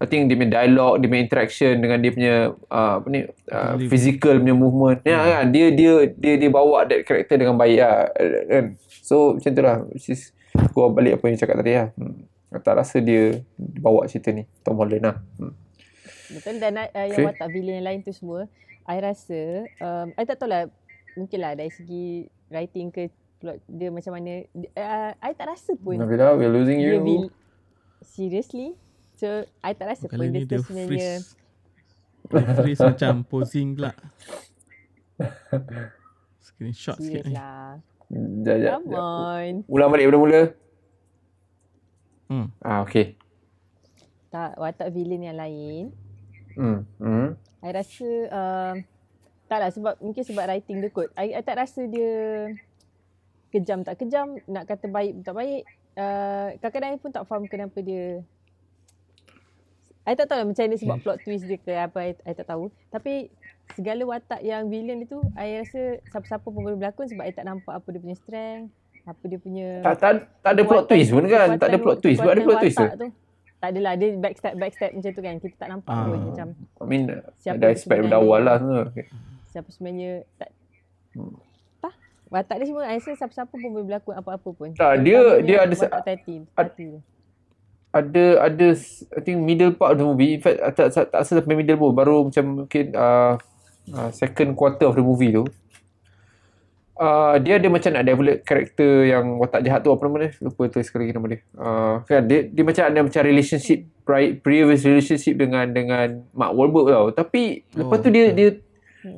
[0.00, 2.34] I think dia punya dialog dia punya interaction dengan dia punya
[2.72, 3.20] uh, apa ni
[3.52, 4.98] uh, physical punya movement.
[5.04, 5.22] Ya yeah.
[5.28, 5.44] kan?
[5.52, 8.08] Dia dia dia dia bawa that character dengan baik lah
[8.48, 8.80] kan?
[9.04, 9.76] So macam tu lah.
[9.92, 10.32] Which is
[10.72, 11.92] gua balik apa yang cakap tadi lah.
[12.00, 12.24] Hmm.
[12.64, 15.20] Tak rasa dia bawa cerita ni Tom Holland lah.
[15.36, 15.52] Hmm.
[16.32, 17.12] Betul dan uh, okay.
[17.12, 18.48] yang watak villain yang lain tu semua
[18.84, 20.68] I rasa um, I tak tahu lah
[21.18, 24.44] mungkin lah dari segi writing ke plot dia macam mana
[24.76, 27.28] uh, I tak rasa pun Nabila we're losing you will,
[28.00, 28.76] seriously
[29.16, 31.12] so I tak rasa Kali pun dia, dia sebenarnya
[32.60, 33.92] freeze macam posing pula
[36.54, 37.82] screenshot Serious sikit lah.
[38.14, 39.52] ni jap, Come on.
[39.66, 40.42] Ulang balik mula-mula.
[42.30, 42.46] Hmm.
[42.62, 43.18] Ah, okay.
[44.30, 45.90] Tak, watak villain yang lain.
[46.54, 46.80] Hmm.
[46.98, 47.28] Hmm.
[47.64, 48.72] I rasa, uh,
[49.50, 51.10] taklah sebab, mungkin sebab writing dia kot.
[51.18, 52.12] I, I tak rasa dia
[53.54, 55.62] kejam tak kejam, nak kata baik tak baik.
[55.94, 58.22] Uh, kadang-kadang I pun tak faham kenapa dia
[60.04, 62.50] I tak tahu lah macam ni sebab plot twist dia ke apa, I, I tak
[62.50, 62.68] tahu.
[62.92, 63.32] Tapi
[63.72, 67.80] segala watak yang villain itu, I rasa siapa-siapa pun boleh berlakon sebab I tak nampak
[67.80, 68.68] apa dia punya strength
[69.04, 72.18] apa dia punya tak tak, tak ada plot twist pun kan tak ada plot twist
[72.24, 72.88] ada plot twist tu
[73.64, 75.34] tak adalah dia backstep backstep macam tu kan.
[75.40, 76.04] Kita tak nampak ah.
[76.04, 77.02] pun macam I mean
[77.40, 79.08] siapa ada expect dari awal lah semua okay.
[79.48, 80.52] siapa sebenarnya tak
[81.16, 81.36] hmm.
[81.80, 81.94] tak
[82.28, 82.84] watak dia semua.
[82.84, 84.68] I rasa siapa-siapa pun boleh berlakon apa-apa pun.
[84.76, 86.88] Tak dia dia ada watak tati, tati.
[87.88, 88.66] ada ada
[89.16, 90.36] I think middle part of the movie.
[90.36, 91.96] In fact tak tak, tak sampai middle pun.
[91.96, 93.40] Baru macam mungkin uh,
[93.96, 95.48] uh, second quarter of the movie tu
[96.98, 100.30] uh, dia ada macam nak develop karakter yang watak jahat tu apa nama dia?
[100.42, 101.40] Lupa tu sekali nama dia.
[101.54, 103.78] Uh, kan dia, dia macam ada macam relationship
[104.44, 107.06] previous relationship dengan dengan Mark Wahlberg tau.
[107.14, 108.48] Tapi oh, lepas tu dia dia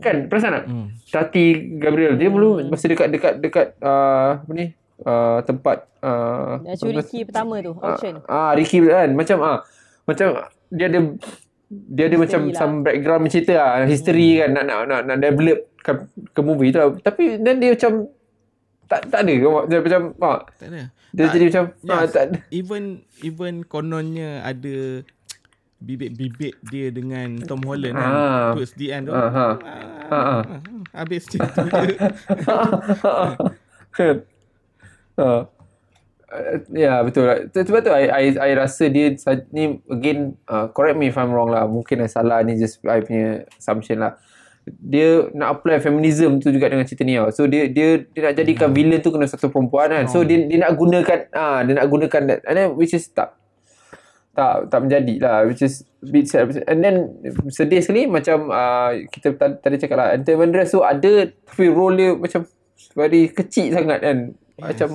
[0.03, 0.65] kan perasan tak?
[0.67, 0.89] Hmm.
[1.11, 1.45] Tati
[1.79, 4.75] Gabriel dia belum masa dekat dekat dekat uh, apa ni?
[4.97, 8.25] Uh, tempat uh, Ricky pertama tu auction.
[8.25, 9.13] Ah, uh, Ricky kan?
[9.13, 9.59] Macam ah uh,
[10.09, 10.27] macam
[10.73, 11.01] dia ada
[11.67, 12.55] dia ada macam lah.
[12.55, 14.41] some background cerita ah history hmm.
[14.43, 15.93] kan nak nak nak, nak develop ke,
[16.31, 18.07] ke movie tu tapi dan dia macam
[18.87, 19.35] tak tak ada
[19.67, 20.83] dia macam ah tak ada
[21.17, 22.39] dia tak, jadi macam yes, ah tak ada.
[22.55, 22.83] even
[23.27, 25.03] even kononnya ada
[25.77, 28.51] bibit-bibit dia dengan Tom Holland kan ah.
[28.55, 29.55] towards the end tu ah, ah.
[30.07, 30.23] Ah, ah.
[30.23, 30.43] ah.
[30.95, 31.99] habis cerita dia
[33.91, 34.17] kan
[36.37, 37.25] Uh, ya yeah, betul.
[37.49, 39.17] Sebab tu I, I, I rasa dia
[39.57, 41.65] ni again uh, correct me if I'm wrong lah.
[41.65, 44.21] Mungkin I salah ni just I punya assumption lah.
[44.67, 47.33] Dia nak apply feminism tu juga dengan cerita ni tau.
[47.33, 48.77] So dia dia dia nak jadikan hmm.
[48.77, 50.05] villain tu kena satu perempuan kan.
[50.13, 50.25] So oh.
[50.29, 52.41] dia dia nak gunakan ah uh, dia nak gunakan that.
[52.45, 53.33] And then which is tak
[54.37, 57.17] tak tak menjadi lah which is bit sad and then
[57.49, 59.33] sedih sekali macam uh, kita
[59.65, 62.45] tadi cakap lah Anthony Van tu ada tapi role dia macam
[62.93, 64.61] very kecil sangat kan yes.
[64.61, 64.89] macam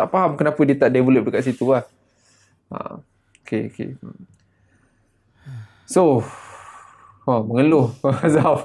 [0.00, 1.84] tak faham kenapa dia tak develop dekat situ lah.
[2.72, 3.04] Ha.
[3.44, 3.92] Okay, okay.
[5.84, 6.24] So,
[7.28, 7.92] oh, mengeluh.
[8.32, 8.64] Zaf.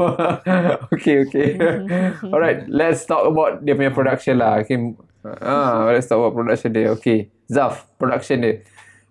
[0.95, 1.59] okay, okay.
[2.31, 4.63] Alright, let's talk about dia punya production lah.
[4.63, 4.79] Okay.
[5.43, 6.95] Ah, let's talk about production dia.
[6.95, 7.27] Okay.
[7.51, 8.55] Zaf, production dia.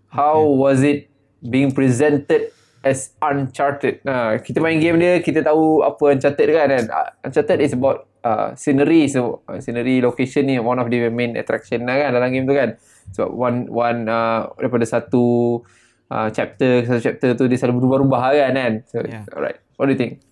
[0.08, 0.56] How okay.
[0.56, 1.12] was it
[1.44, 4.00] being presented as Uncharted?
[4.00, 6.72] Nah, kita main game dia, kita tahu apa Uncharted kan.
[6.72, 6.84] kan?
[7.20, 11.84] Uncharted is about uh, scenery so uh, scenery location ni one of the main attraction
[11.84, 12.80] lah kan dalam game tu kan.
[13.12, 15.60] Sebab so, one one uh, daripada satu
[16.08, 18.74] uh, chapter satu chapter tu dia selalu berubah-ubah kan kan?
[18.88, 19.28] So yeah.
[19.36, 19.60] alright.
[19.76, 20.24] What do you think?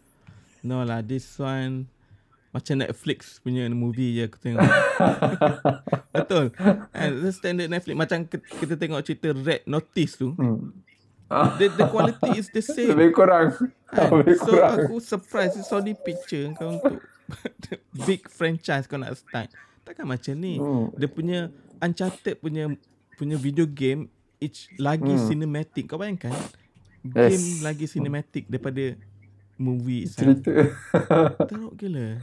[0.64, 1.93] No lah this one
[2.53, 4.61] macam Netflix punya movie je aku tengok.
[6.16, 6.53] Betul.
[6.93, 10.36] And the standard Netflix macam kita tengok cerita Red Notice tu.
[10.36, 10.76] Hmm.
[11.32, 12.93] The, the quality is the same.
[12.93, 13.57] Lebih kurang.
[13.88, 14.20] Kan?
[14.20, 17.01] Lebih So aku surprise Sony Picture kau untuk
[18.09, 19.51] big franchise kau nak start.
[19.83, 20.59] Takkan macam ni.
[20.59, 20.93] Hmm.
[20.95, 21.41] Dia punya
[21.83, 22.70] Uncharted punya
[23.18, 24.07] punya video game
[24.39, 25.26] each lagi hmm.
[25.26, 25.85] cinematic.
[25.91, 26.35] Kau bayangkan
[27.03, 27.62] game yes.
[27.66, 28.95] lagi cinematic daripada
[29.59, 30.51] movie cerita.
[31.51, 32.22] Teruk gila.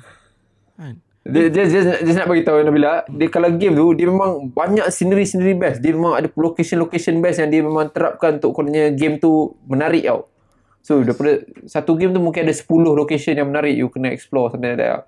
[0.79, 0.95] Kan?
[1.29, 5.53] Dia, dia, dia, nak bagi tahu Nabila, dia kalau game tu dia memang banyak scenery-scenery
[5.59, 5.83] best.
[5.83, 10.31] Dia memang ada location-location best yang dia memang terapkan untuk kononnya game tu menarik tau.
[10.89, 12.65] So daripada satu game tu mungkin ada 10
[12.97, 15.05] location yang menarik you kena explore something like that.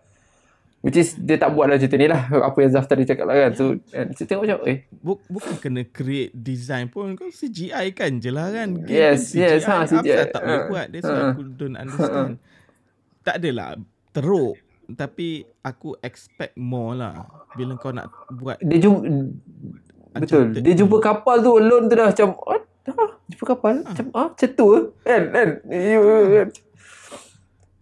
[0.85, 3.49] Which is dia tak buat lah cerita ni lah apa yang Zaf tadi cakap lah
[3.49, 3.51] kan.
[3.57, 8.29] So kita tengok macam eh Buk, bukan kena create design pun kau CGI kan je
[8.29, 8.77] lah kan.
[8.77, 10.21] Game yes, CGI, yes, ha, CGI.
[10.21, 10.85] Apa tak boleh uh, buat.
[10.93, 12.29] That's uh, why aku don't understand.
[12.37, 12.37] Uh,
[13.25, 13.69] tak adalah
[14.13, 14.61] teruk
[14.91, 17.25] tapi aku expect more lah
[17.57, 19.07] bila kau nak buat dia jumpa
[20.19, 23.95] betul dia jumpa kapal tu alone tu dah macam what Ha, jumpa kapal ha.
[23.95, 24.67] macam ah macam tu
[25.07, 25.49] kan kan?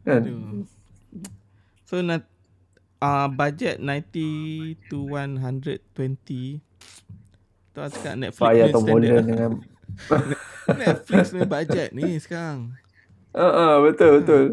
[0.05, 0.21] Kan?
[1.89, 2.29] So nak
[3.01, 6.61] uh, budget 90 to 120
[7.69, 9.25] tu cakap Netflix Fire ni standard.
[9.25, 9.51] dengan
[10.81, 12.77] Netflix ni budget ni sekarang.
[13.33, 14.13] Ah uh, uh, betul.
[14.21, 14.47] Betul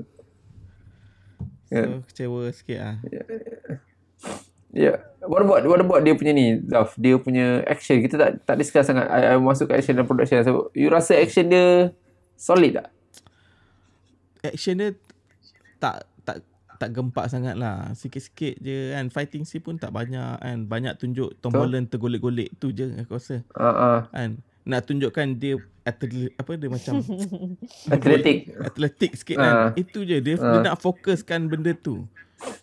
[1.66, 1.98] so yeah.
[2.06, 2.96] kecewa sikit ah.
[3.10, 3.26] Yeah.
[4.76, 5.00] Yeah.
[5.24, 6.92] What about what about dia punya ni, Zaf?
[7.00, 8.04] Dia punya action.
[8.04, 9.08] Kita tak tak discuss sangat.
[9.08, 10.44] I, I masuk ke action dan production.
[10.44, 11.96] So, you rasa action dia
[12.36, 12.88] solid tak?
[14.44, 14.92] Action dia
[15.80, 16.44] tak tak
[16.76, 17.90] tak gempak sangat lah.
[17.96, 19.08] Sikit-sikit je kan.
[19.08, 20.68] Fighting scene pun tak banyak kan.
[20.68, 21.64] Banyak tunjuk Tom so?
[21.64, 22.60] Holland tergolek-golek.
[22.60, 23.40] Tu je aku rasa.
[23.56, 24.06] Uh-uh.
[24.12, 24.44] Kan?
[24.68, 25.56] Nak tunjukkan dia
[25.86, 26.98] atlet, apa dia macam
[27.94, 29.70] atletik atletik sikit kan uh.
[29.78, 30.58] itu je dia, uh.
[30.58, 32.02] dia nak fokuskan benda tu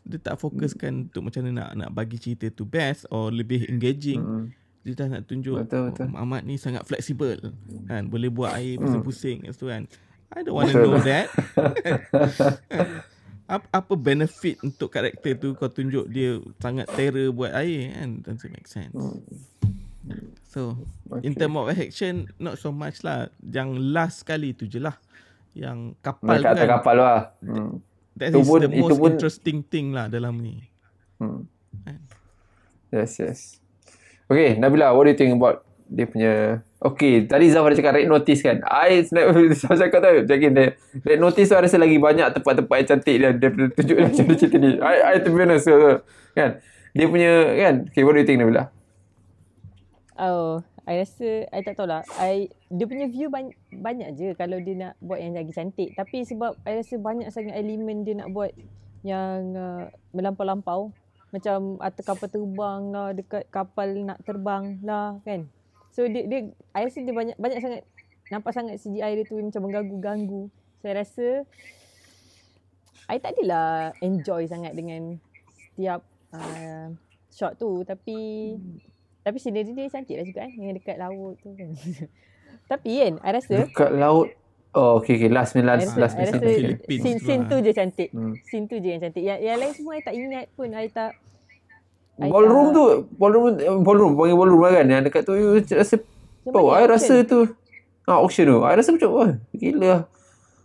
[0.03, 4.21] dia tak fokuskan untuk macam mana nak nak bagi cerita tu best or lebih engaging.
[4.21, 4.45] Hmm.
[4.83, 6.11] Dia dah nak tunjuk betul, betul.
[6.11, 7.39] Oh, Ahmad ni sangat fleksibel.
[7.87, 8.83] Kan boleh buat air hmm.
[8.83, 9.87] pusing-pusing tu kan.
[10.33, 11.29] I don't want to know that.
[13.53, 18.09] apa, apa benefit untuk karakter tu kau tunjuk dia sangat terror buat air kan?
[18.25, 18.91] Doesn't make sense.
[18.91, 19.21] Hmm.
[20.51, 20.77] So,
[21.09, 21.25] okay.
[21.25, 23.31] in term of action, not so much lah.
[23.41, 24.99] Yang last kali tu je lah.
[25.55, 26.69] Yang kapal Mereka tu kan.
[26.77, 27.19] kapal lah.
[27.39, 27.79] Hmm.
[28.17, 30.69] That itu is pun, the most pun, interesting thing lah dalam ni.
[31.17, 31.49] Hmm.
[31.81, 31.97] Kan?
[32.93, 33.39] Yes, yes.
[34.29, 36.33] Okay, Nabila, what do you think about dia punya...
[36.83, 38.59] Okay, tadi Zaf ada cakap red notice kan.
[38.65, 40.65] I snap Zaf cakap tu, jadi dia,
[41.05, 44.57] red notice tu rasa lagi banyak tempat-tempat yang cantik dia, dia tunjuk dia macam cerita
[44.57, 44.69] ni.
[44.81, 46.01] I, I to be honest, so,
[46.37, 46.61] kan.
[46.93, 47.75] Dia punya, kan.
[47.89, 48.69] Okay, what do you think Nabila?
[50.17, 54.75] Oh, I rasa I tak tahulah I dia punya view banyak, banyak je kalau dia
[54.75, 55.95] nak buat yang lagi cantik.
[55.95, 58.51] Tapi sebab I rasa banyak sangat elemen dia nak buat
[59.07, 60.91] yang uh, melampau-lampau.
[61.31, 65.47] Macam atas kapal terbang lah dekat kapal nak terbang lah kan?
[65.95, 67.81] So dia dia I rasa dia banyak banyak sangat
[68.27, 70.51] nampak sangat CGI dia tu macam mengganggu-ganggu.
[70.83, 71.47] Saya rasa
[73.07, 75.15] I tak adalah enjoy sangat dengan
[75.55, 76.03] setiap
[76.35, 76.91] uh,
[77.31, 77.87] shot tu.
[77.87, 78.19] Tapi
[79.23, 80.51] tapi scenery dia cantik lah juga kan.
[80.59, 81.71] Yang dekat laut tu kan.
[82.71, 83.53] Tapi kan, I rasa.
[83.67, 84.27] Dekat laut.
[84.73, 85.29] Oh, okay, okay.
[85.29, 86.25] Last ni, last, last ni.
[86.97, 88.09] Scene, scene tu je cantik.
[88.09, 88.33] Hmm.
[88.47, 89.21] Scene tu je yang cantik.
[89.21, 90.67] Yang, yang lain semua, I tak ingat pun.
[90.73, 91.11] I tak.
[92.17, 92.83] I ballroom tak, tu.
[93.19, 93.45] Ballroom,
[93.85, 94.11] ballroom.
[94.17, 94.85] Panggil ballroom lah kan.
[94.89, 95.95] Yang dekat tu, you rasa.
[96.49, 97.39] Oh, I rasa tu.
[98.09, 98.57] Ah, auction tu.
[98.65, 100.01] I rasa macam, wah, gila lah.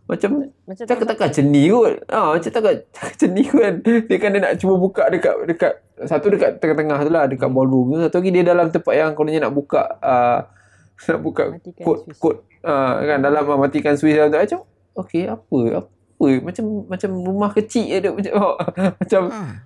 [0.09, 2.01] Macam, macam cakap takkan ceni kot.
[2.09, 2.75] Ha, macam takkan
[3.21, 3.75] ceni kot kan.
[3.85, 5.73] Dia kan dia nak cuba buka dekat, dekat
[6.09, 8.09] satu dekat tengah-tengah tu lah, dekat ballroom tu.
[8.09, 10.49] Satu lagi dia dalam tempat yang kononnya nak buka, uh,
[11.13, 14.41] nak buka kod, kod uh, kan, dalam uh, matikan switch dalam tu.
[14.41, 14.61] Macam,
[14.97, 18.57] okay, apa, apa, macam macam rumah kecil je macam, oh,
[19.05, 19.61] macam ha.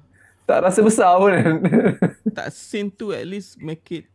[0.44, 1.54] tak rasa besar pun kan.
[2.34, 4.10] tak scene tu at least make it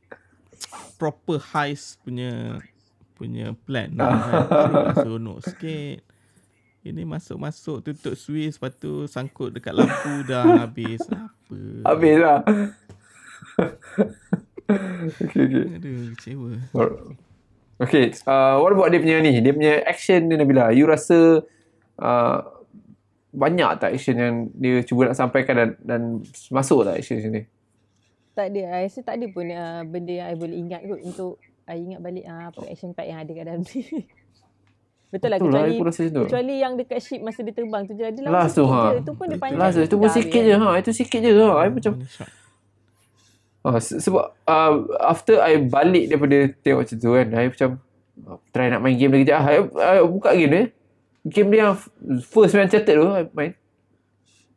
[0.99, 2.59] proper heist punya
[3.17, 4.45] punya plan lah kan.
[5.01, 6.16] Seronok sikit.
[6.85, 11.01] Ini masuk-masuk tutup Swiss Lepas tu sangkut dekat lampu dah habis.
[11.09, 11.57] Apa?
[11.93, 12.39] Habis lah.
[14.67, 15.65] Okay okay.
[15.79, 16.51] Aduh kecewa.
[17.79, 19.39] Okay uh, What about dia punya ni?
[19.39, 20.75] Dia punya action ni Nabila?
[20.75, 21.39] You rasa
[22.03, 22.37] uh,
[23.31, 26.01] Banyak tak action yang Dia cuba nak sampaikan Dan, dan
[26.51, 27.47] Masuk tak action ni
[28.35, 28.61] Tak ada.
[28.83, 32.03] I rasa tak ada pun uh, Benda yang I boleh ingat kot Untuk I ingat
[32.03, 33.81] balik uh, Apa action part yang ada kat dalam ni
[35.07, 38.03] Betul lah Betul kecuali, lah, kecuali yang dekat ship masa dia terbang tu je.
[38.11, 38.91] Dia last tu ha.
[38.91, 39.59] Itu pun dia panjang.
[39.59, 40.69] Last tu pun sikit je ha.
[40.75, 41.63] Itu sikit je ha.
[41.63, 41.93] I macam
[43.63, 47.27] ha, sebab uh, after I balik daripada tengok macam tu kan.
[47.31, 47.69] I macam
[48.51, 49.41] try nak main game lagi sekejap.
[49.47, 50.63] I, I, buka game dia.
[51.23, 51.75] Game dia yang
[52.27, 53.51] first main catat tu I main.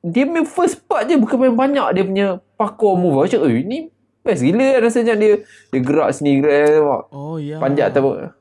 [0.02, 2.26] Dia main first part je bukan main banyak dia punya
[2.58, 3.22] parkour move.
[3.22, 3.78] Macam eh ni
[4.26, 7.06] best gila rasanya dia dia gerak sini gerak.
[7.14, 7.54] Oh ya.
[7.54, 7.58] Yeah.
[7.62, 8.34] Panjat atau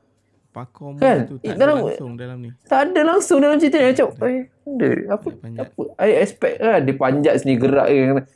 [0.60, 1.24] Pakor kan?
[1.24, 2.50] tu tak dalam, ada langsung dalam ni.
[2.68, 3.88] Tak ada langsung dalam cerita ni.
[3.96, 4.90] Macam, eh, ada.
[5.16, 5.28] Apa?
[5.56, 5.82] apa?
[5.96, 6.80] I expect kan.
[6.84, 8.28] Dia panjat sini gerak kan.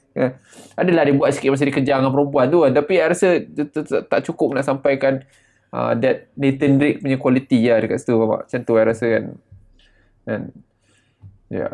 [0.81, 2.73] Adalah dia buat sikit masa dia kejar dengan perempuan tu kan.
[2.73, 3.29] Tapi I rasa
[4.09, 5.21] tak cukup nak sampaikan
[5.77, 8.17] uh, that Nathan Drake punya quality lah dekat situ.
[8.17, 9.25] Macam tu I rasa kan.
[10.25, 10.41] Dan,
[11.53, 11.61] ya.
[11.61, 11.73] Yeah.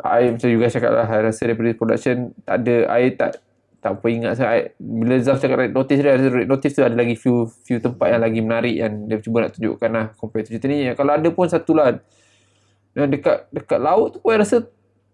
[0.00, 1.06] I macam juga cakap lah.
[1.10, 2.76] I rasa daripada production tak ada.
[2.94, 3.42] I tak
[3.80, 7.16] tak apa ingat saya bila Zaf cakap red notice dia red notice tu ada lagi
[7.16, 10.92] few few tempat yang lagi menarik yang dia cuba nak tunjukkan lah compare cerita ni.
[10.92, 11.96] Kalau ada pun satu lah.
[12.92, 14.56] Dan dekat dekat laut tu pun saya rasa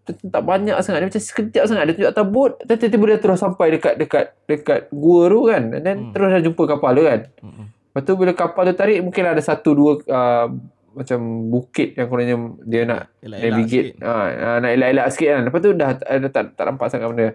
[0.07, 0.99] tak banyak sangat.
[0.99, 1.83] Dia macam sekejap sangat.
[1.87, 5.63] Dia tunjuk atas boat dan tiba-tiba dia terus sampai dekat dekat dekat gua tu kan.
[5.71, 6.11] Dan then hmm.
[6.11, 7.21] terus dah jumpa kapal tu kan.
[7.47, 7.67] Hmm.
[7.71, 10.47] lepas tu bila kapal tu tarik mungkin ada satu dua uh,
[10.93, 12.37] macam bukit yang kononnya
[12.67, 13.89] dia nak elak-elak navigate.
[14.03, 15.43] Ha, nak elak-elak sikit kan.
[15.47, 17.29] Lepas tu dah, dah tak, tak nampak sangat benda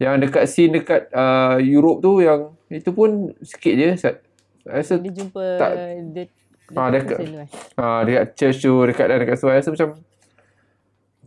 [0.00, 3.88] yang dekat scene dekat uh, Europe tu yang itu pun sikit je.
[4.00, 4.14] Saya
[4.64, 5.72] rasa dia jumpa tak,
[6.16, 6.24] dia,
[6.72, 7.18] ha, dekat,
[7.76, 10.00] ha, dekat church tu dekat dan dekat saya rasa macam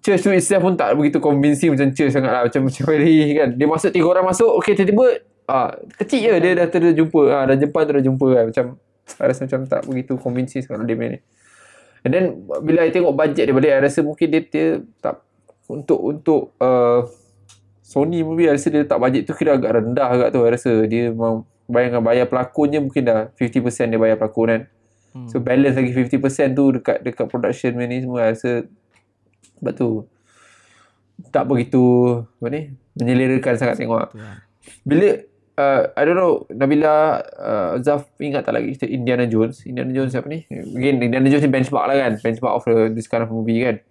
[0.01, 3.49] church tu itself pun tak begitu convincing macam church sangat lah macam macam very kan.
[3.53, 5.69] Dia masuk tiga orang masuk okey tiba-tiba ha,
[6.01, 8.43] kecil je dia dah terjumpa ha, dah jumpa tu dah jumpa kan.
[8.49, 8.65] Macam
[9.05, 11.19] saya rasa macam tak begitu convincing sangat dia ni.
[12.03, 12.25] And then
[12.65, 14.67] bila saya tengok budget dia balik saya rasa mungkin dia, dia
[14.97, 15.21] tak
[15.69, 17.05] untuk untuk uh,
[17.93, 21.45] Sony movie rasa dia tak bajet tu kira agak rendah agak tu rasa dia memang
[21.69, 24.61] bayangkan bayar pelakonnya mungkin dah 50% dia bayar pelakon kan.
[25.13, 25.29] Hmm.
[25.29, 28.65] so balance lagi 50% tu dekat dekat production ni semua rasa
[29.61, 30.09] sebab tu
[31.29, 31.85] tak begitu
[32.41, 32.61] apa ni
[32.97, 34.09] menyelerakan sangat tengok.
[34.09, 34.41] Lah.
[34.81, 35.21] bila
[35.61, 39.69] uh, I don't know Nabila uh, Zaf ingat tak lagi Indiana Jones?
[39.69, 40.49] Indiana Jones siapa ni?
[40.49, 43.85] Again Indiana Jones ni benchmark lah kan benchmark of the, this kind of movie kan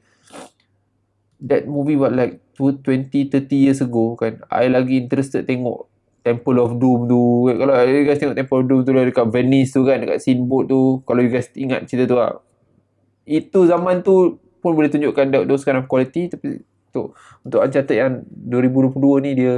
[1.42, 4.38] that movie what like 20 30 years ago kan.
[4.48, 5.90] I lagi interested tengok
[6.22, 7.50] Temple of Doom tu.
[7.50, 10.70] Kalau you guys tengok Temple of Doom tu lah dekat Venice tu kan dekat boat
[10.70, 12.38] tu kalau you guys ingat cerita tu lah.
[13.26, 16.62] Itu zaman tu pun boleh tunjukkan that, those kind of quality tapi
[16.94, 19.52] untuk untuk Uncharted yang 2022 ni dia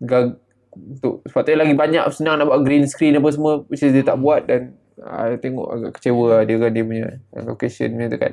[0.00, 0.40] gag,
[0.72, 4.16] untuk sepatutnya lagi banyak senang nak buat green screen apa semua which is dia tak
[4.16, 8.32] buat dan I tengok agak kecewa lah dia kan dia punya location punya tu kan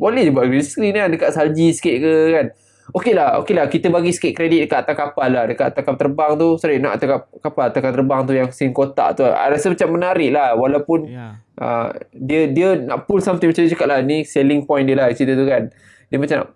[0.00, 2.46] boleh je buat green screen kan dekat salji sikit ke kan.
[2.90, 3.70] Okey lah, okey lah.
[3.70, 5.44] Kita bagi sikit kredit dekat atas kapal lah.
[5.46, 6.48] Dekat atas kapal terbang tu.
[6.58, 9.22] Sorry, nak atas kapal, atas kapal terbang tu yang scene kotak tu.
[9.22, 10.58] I rasa macam menarik lah.
[10.58, 11.38] Walaupun yeah.
[11.54, 14.02] uh, dia dia nak pull something macam dia cakap lah.
[14.02, 15.70] Ni selling point dia lah cerita tu kan.
[16.10, 16.48] Dia macam nak.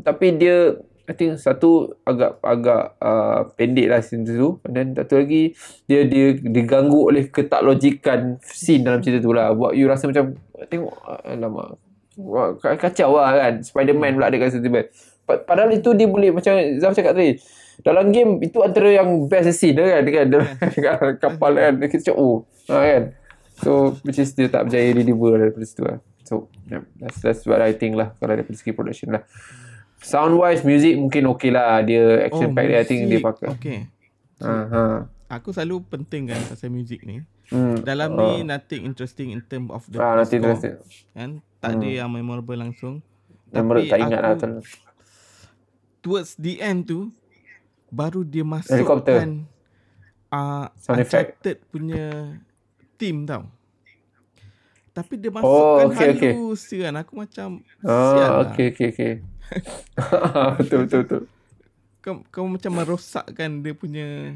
[0.00, 5.18] Tapi dia I think satu agak agak uh, pendek lah scene tu and then satu
[5.18, 5.58] lagi
[5.90, 10.38] dia dia diganggu oleh ketaklogikan scene dalam cerita tu lah buat you rasa macam
[10.70, 10.94] tengok
[11.26, 11.74] alamak
[12.26, 13.54] wah, kacau lah kan.
[13.64, 14.68] Spiderman pula ada kat situ
[15.38, 17.38] padahal itu dia boleh macam Zaf cakap tadi
[17.80, 20.28] dalam game itu antara yang best scene kan dekat,
[20.76, 23.02] dekat kapal kan kita cakap oh ha, kan.
[23.60, 25.96] So which is dia tak berjaya deliver daripada situ lah.
[26.24, 29.24] So yeah, that's, that's what I think lah kalau daripada segi production lah.
[30.00, 33.48] Sound wise music mungkin okay lah dia action oh, pack dia I think dia pakai.
[33.52, 33.78] okay.
[34.40, 35.04] Uh-huh.
[35.28, 37.20] aku selalu penting kan pasal music ni.
[37.50, 37.82] Hmm.
[37.82, 38.20] dalam uh.
[38.36, 40.78] ni nothing interesting in term of the ah, nothing interesting.
[41.12, 41.78] Kan tak hmm.
[41.80, 43.04] ada yang memorable langsung
[43.52, 44.34] memorable tapi tak ingat lah
[46.00, 47.12] towards the end tu
[47.92, 49.44] baru dia masukkan
[50.32, 52.36] uh, Uncharted punya
[52.96, 53.44] team tau
[54.90, 56.82] tapi dia masukkan oh, okay, halus okay.
[56.82, 57.48] kan aku macam
[57.86, 58.50] oh, sial lah.
[58.50, 59.12] okay, okay, okay.
[60.58, 61.22] betul betul betul.
[62.00, 64.34] Kau, kau macam merosakkan dia punya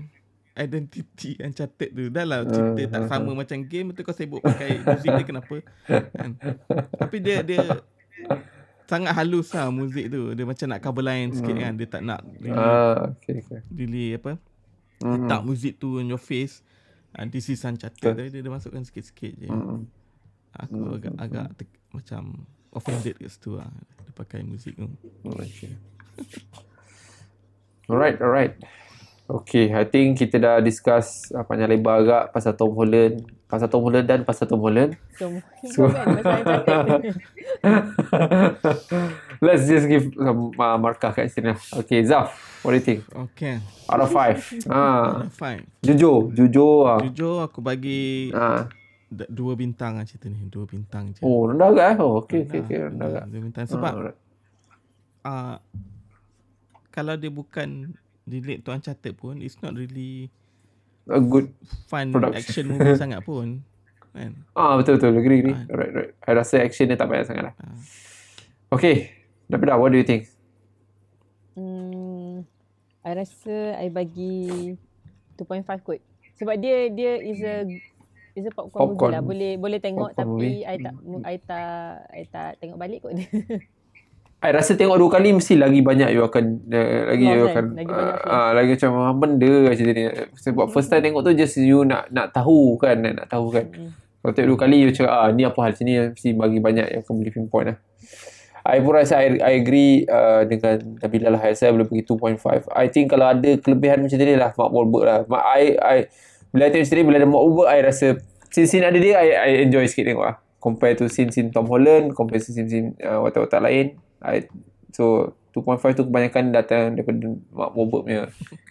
[0.55, 2.09] identiti yang catat tu.
[2.15, 3.37] Dah lah cerita uh, tak uh, sama uh.
[3.43, 5.57] macam game tu kau sibuk pakai muzik dia kenapa.
[6.15, 6.31] Kan?
[6.95, 7.83] Tapi dia dia
[8.87, 10.31] sangat halus lah muzik tu.
[10.39, 11.73] Dia macam nak cover line sikit kan.
[11.75, 13.61] Dia tak nak really, uh, okay, okay.
[13.75, 14.39] really apa.
[15.03, 15.27] Uh-huh.
[15.27, 16.63] Tak muzik tu on your face.
[17.15, 18.15] And this is Uncharted.
[18.15, 19.51] Dia, dia masukkan sikit-sikit je.
[19.51, 19.83] Uh-huh.
[20.55, 20.97] Aku uh-huh.
[21.03, 23.71] agak, agak te- macam offended kat situ lah
[24.15, 24.87] pakai muzik tu.
[25.27, 25.75] Okay.
[27.91, 28.55] alright, alright.
[29.25, 33.89] Okay, I think kita dah discuss uh, panjang lebar agak pasal Tom Holland, pasal Tom
[33.89, 35.01] Holland dan pasal Tom Holland.
[35.17, 35.89] Tom so,
[39.45, 41.57] Let's just give some uh, markah kat sini.
[41.73, 43.01] Okay, Zaf, what do you think?
[43.33, 43.65] Okay.
[43.89, 44.45] Out of five.
[44.69, 45.25] ah.
[45.25, 45.65] Out of five.
[45.81, 46.85] Jujur, jujur.
[46.85, 47.01] Ah.
[47.01, 48.69] Jujur aku bagi ah
[49.15, 52.67] dua bintang lah cerita ni dua bintang je oh rendah agak eh oh okey okey
[52.67, 54.11] okey rendah agak dua bintang sebab ah
[55.31, 55.57] uh,
[56.91, 57.95] kalau dia bukan
[58.25, 60.33] relate to uncharted pun it's not really
[61.09, 61.53] a good
[61.89, 62.41] fun production.
[62.41, 63.61] action movie sangat pun
[64.15, 64.33] kan?
[64.55, 65.11] Ah betul betul.
[65.19, 65.59] Agree agree.
[65.59, 67.55] Uh, right right I rasa action dia tak banyak sangat lah.
[67.59, 67.77] Uh.
[68.79, 69.11] okay.
[69.51, 70.31] Dapida what do you think?
[71.59, 72.47] Hmm
[73.05, 74.73] I rasa I bagi
[75.37, 76.01] 2.5 kot.
[76.39, 77.67] Sebab dia dia is a
[78.35, 79.23] It's a popcorn, popcorn movie lah.
[79.23, 81.75] Boleh boleh tengok popcorn tapi I tak I tak
[82.11, 83.15] I tak tengok balik kot.
[84.45, 87.89] I rasa tengok dua kali mesti lagi banyak you akan uh, lagi you akan lagi,
[87.89, 90.05] uh, uh, lagi macam uh, benda cerita ni.
[90.37, 93.73] Sebab first time tengok tu just you nak nak tahu kan nak, nak tahu kan.
[93.73, 93.91] Mm.
[93.97, 97.01] Kalau tengok dua kali you cakap ah ni apa hal sini mesti bagi banyak yang
[97.01, 97.79] akan boleh pinpoint lah.
[98.65, 101.41] I pun rasa I, I agree uh, dengan Nabila lah.
[101.57, 102.69] Saya boleh pergi 2.5.
[102.73, 105.19] I think kalau ada kelebihan macam ni lah Mark Wahlberg lah.
[105.53, 105.99] I, I,
[106.49, 108.07] bila tengok cerita bila ada Mark Wahlberg I rasa
[108.55, 112.39] scene-scene ada dia I, I enjoy sikit tengok lah compare to scene-scene Tom Holland compare
[112.39, 114.49] to scene-scene uh, watak-watak lain I,
[114.91, 118.23] so 2.5 tu kebanyakan datang daripada Mark Wahlberg punya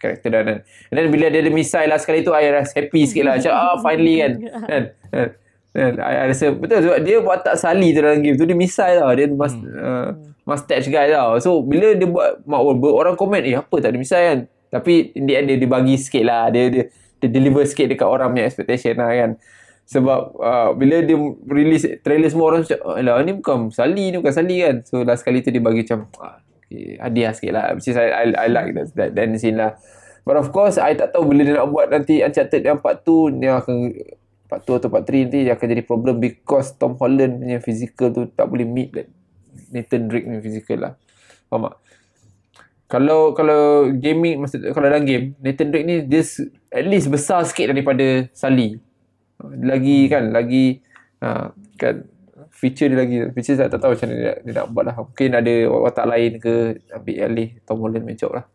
[0.03, 0.45] karakter dan
[0.91, 3.33] and then bila dia ada missile lah sekali tu I rasa happy sikit lah.
[3.39, 4.31] Macam ah finally kan.
[4.67, 4.83] Kan?
[5.73, 5.91] Kan?
[6.03, 8.43] I, I rasa betul sebab dia buat tak sali tu dalam game tu.
[8.43, 9.11] Dia missile tau.
[9.15, 9.79] Dia must, hmm.
[9.79, 10.09] uh,
[10.43, 11.39] mustache guy tau.
[11.39, 14.39] So bila dia buat Mark Wahlberg orang komen eh apa tak ada missile kan?
[14.73, 16.51] Tapi in the end dia, dia bagi sikit lah.
[16.51, 16.83] Dia, dia
[17.23, 19.31] dia deliver sikit dekat orang punya expectation lah kan
[19.93, 21.13] sebab uh, bila dia
[21.45, 24.75] release trailer semua orang macam alah ni bukan Sally ni bukan Sally kan?
[24.89, 27.65] So last kali tu dia bagi macam ah, okay, hadiah sikit lah.
[27.77, 29.77] Which is I, I, I like that, that, that scene lah.
[30.25, 33.29] But of course I tak tahu bila dia nak buat nanti Uncharted yang part tu
[33.29, 33.93] dia akan
[34.49, 38.09] part 2 atau part 3 nanti dia akan jadi problem because Tom Holland punya physical
[38.09, 39.07] tu tak boleh meet that
[39.69, 40.93] Nathan Drake punya physical lah.
[41.53, 41.75] Faham tak?
[42.89, 46.21] Kalau kalau gaming maksud kalau dalam game Nathan Drake ni dia
[46.73, 48.81] at least besar sikit daripada Sally
[49.51, 50.79] lagi kan lagi
[51.19, 52.07] ha, kan
[52.53, 53.17] feature dia lagi.
[53.35, 54.95] Feature saya tak tahu macam mana dia, dia nak buat lah.
[55.03, 56.53] Mungkin ada watak lain ke
[56.95, 58.45] ambil alih Tom Holland main lah.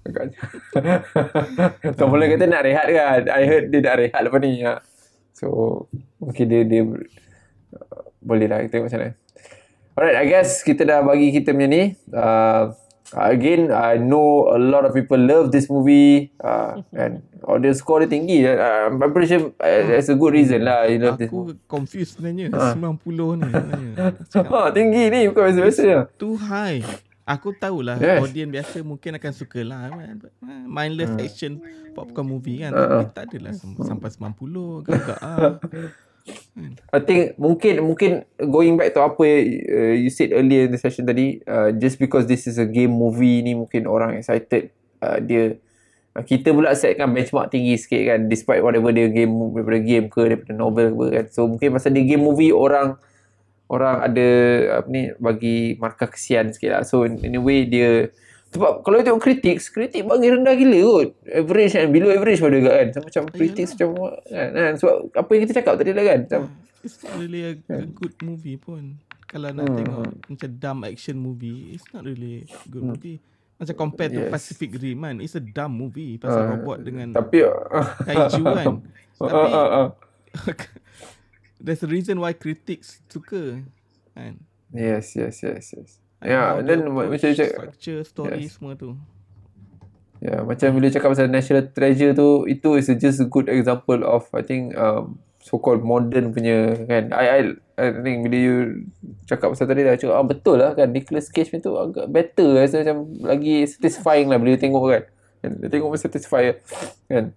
[2.00, 4.80] Tom Holland kata nak rehat kan I heard dia nak rehat lepas ni ha.
[5.36, 5.46] so
[6.16, 9.12] mungkin dia dia uh, boleh lah kita tengok macam mana.
[9.92, 11.82] Alright I guess kita dah bagi kita punya ni.
[12.08, 12.72] Uh,
[13.16, 18.10] again I know a lot of people love this movie uh, and audience score dia
[18.10, 21.30] tinggi uh, I'm pretty sure uh, that's a good reason lah you love aku this
[21.30, 22.74] aku confused sebenarnya uh.
[22.76, 23.50] 90 ni
[23.98, 26.84] ha, tinggi ni bukan biasa-biasa too high
[27.26, 28.20] aku tahulah yes.
[28.22, 29.90] audience biasa mungkin akan suka lah
[30.66, 31.22] mindless uh.
[31.22, 31.62] action
[31.94, 32.78] popcorn movie kan uh.
[32.78, 35.58] tapi tak adalah sampai 90 agak-agak ah.
[36.90, 41.08] I think mungkin mungkin going back to apa uh, you said earlier in the session
[41.08, 45.56] tadi uh, just because this is a game movie ni mungkin orang excited uh, dia
[46.14, 50.20] uh, kita pula setkan benchmark tinggi sikit kan despite whatever dia game daripada game ke
[50.26, 51.26] daripada novel ke kan.
[51.32, 52.98] So mungkin masa dia game movie orang
[53.70, 54.28] orang ada
[54.82, 56.82] apa ni bagi markah kesian sikit lah.
[56.82, 58.10] So in, in a way dia
[58.50, 61.08] sebab kalau tengok kritik kritik bagi rendah gila kot.
[61.22, 62.86] Average kan below average pada kan.
[62.90, 63.88] So, macam kritik macam
[64.26, 64.72] kan, kan.
[64.74, 66.42] Sebab apa yang kita cakap tadi lah kan macam
[66.82, 68.98] it's not really a, a good movie pun.
[69.30, 69.76] Kalau nak hmm.
[69.78, 72.90] tengok macam dumb action movie it's not really a good hmm.
[72.90, 73.18] movie.
[73.62, 74.32] Macam compare to yes.
[74.34, 77.46] Pacific Rim kan it's a dumb movie pasal uh, robot dengan tapi
[78.02, 78.66] kaiju kan.
[79.20, 79.88] Tapi uh, uh, uh.
[81.62, 83.62] there's a reason why critics suka
[84.18, 84.42] kan.
[84.74, 88.60] Yes yes yes yes Ya, yeah, dan macam cakap structure story yes.
[88.60, 88.92] semua tu.
[90.20, 94.04] Ya, yeah, macam bila cakap pasal National Treasure tu, itu is just a good example
[94.04, 97.08] of I think um, so called modern punya kan.
[97.16, 97.40] I I
[97.80, 98.56] I think bila you
[99.24, 102.84] cakap pasal tadi dah cakap ah, betul lah kan Nicholas Cage tu agak better rasa
[102.84, 105.02] macam lagi satisfying lah bila you tengok kan.
[105.40, 106.52] Kan dia tengok macam satisfy
[107.08, 107.32] kan.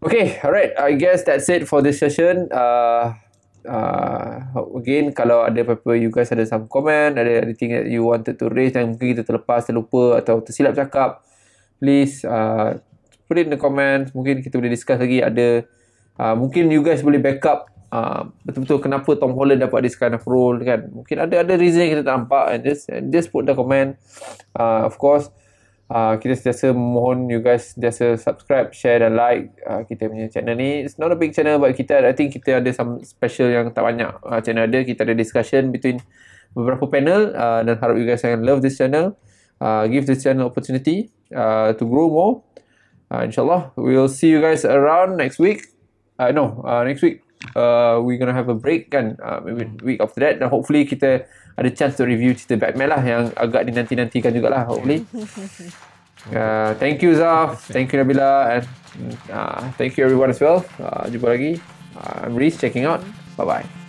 [0.00, 0.72] Okay, alright.
[0.80, 2.48] I guess that's it for this session.
[2.48, 3.18] Uh,
[3.66, 4.46] uh,
[4.76, 8.46] again kalau ada apa-apa you guys ada some comment ada anything that you wanted to
[8.48, 11.24] raise yang mungkin kita terlepas terlupa atau tersilap cakap
[11.80, 12.76] please uh,
[13.30, 14.10] put it in the comments.
[14.10, 15.62] Mungkin kita boleh discuss lagi ada
[16.18, 20.26] uh, mungkin you guys boleh backup uh, betul-betul kenapa Tom Holland dapat this kind of
[20.26, 20.90] role kan.
[20.90, 23.94] Mungkin ada ada reason yang kita tak nampak and just and just put the comment.
[24.58, 25.30] Uh, of course
[25.90, 30.54] uh, kita sentiasa mohon you guys sentiasa subscribe, share dan like uh, kita punya channel
[30.54, 30.86] ni.
[30.86, 33.82] It's not a big channel but kita I think kita ada some special yang tak
[33.82, 34.80] banyak uh, channel ada.
[34.86, 35.98] Kita ada discussion between
[36.54, 39.18] beberapa panel uh, dan harap you guys akan love this channel.
[39.60, 42.40] Uh, give this channel opportunity uh, to grow more.
[43.10, 45.66] Uh, InsyaAllah, we'll see you guys around next week.
[46.16, 47.26] Uh, no, uh, next week
[47.56, 49.16] uh, we're gonna have a break kan.
[49.20, 50.40] Uh, maybe week after that.
[50.40, 51.24] Dan hopefully kita
[51.56, 55.04] ada chance to review cerita Batman lah yang agak dinanti-nantikan jugalah hopefully.
[56.28, 58.68] Uh, thank you Zaf, thank you Nabila and
[59.32, 60.60] uh, thank you everyone as well.
[60.76, 61.56] Uh, jumpa lagi.
[61.96, 63.00] Uh, I'm Reese checking out.
[63.40, 63.79] Bye bye.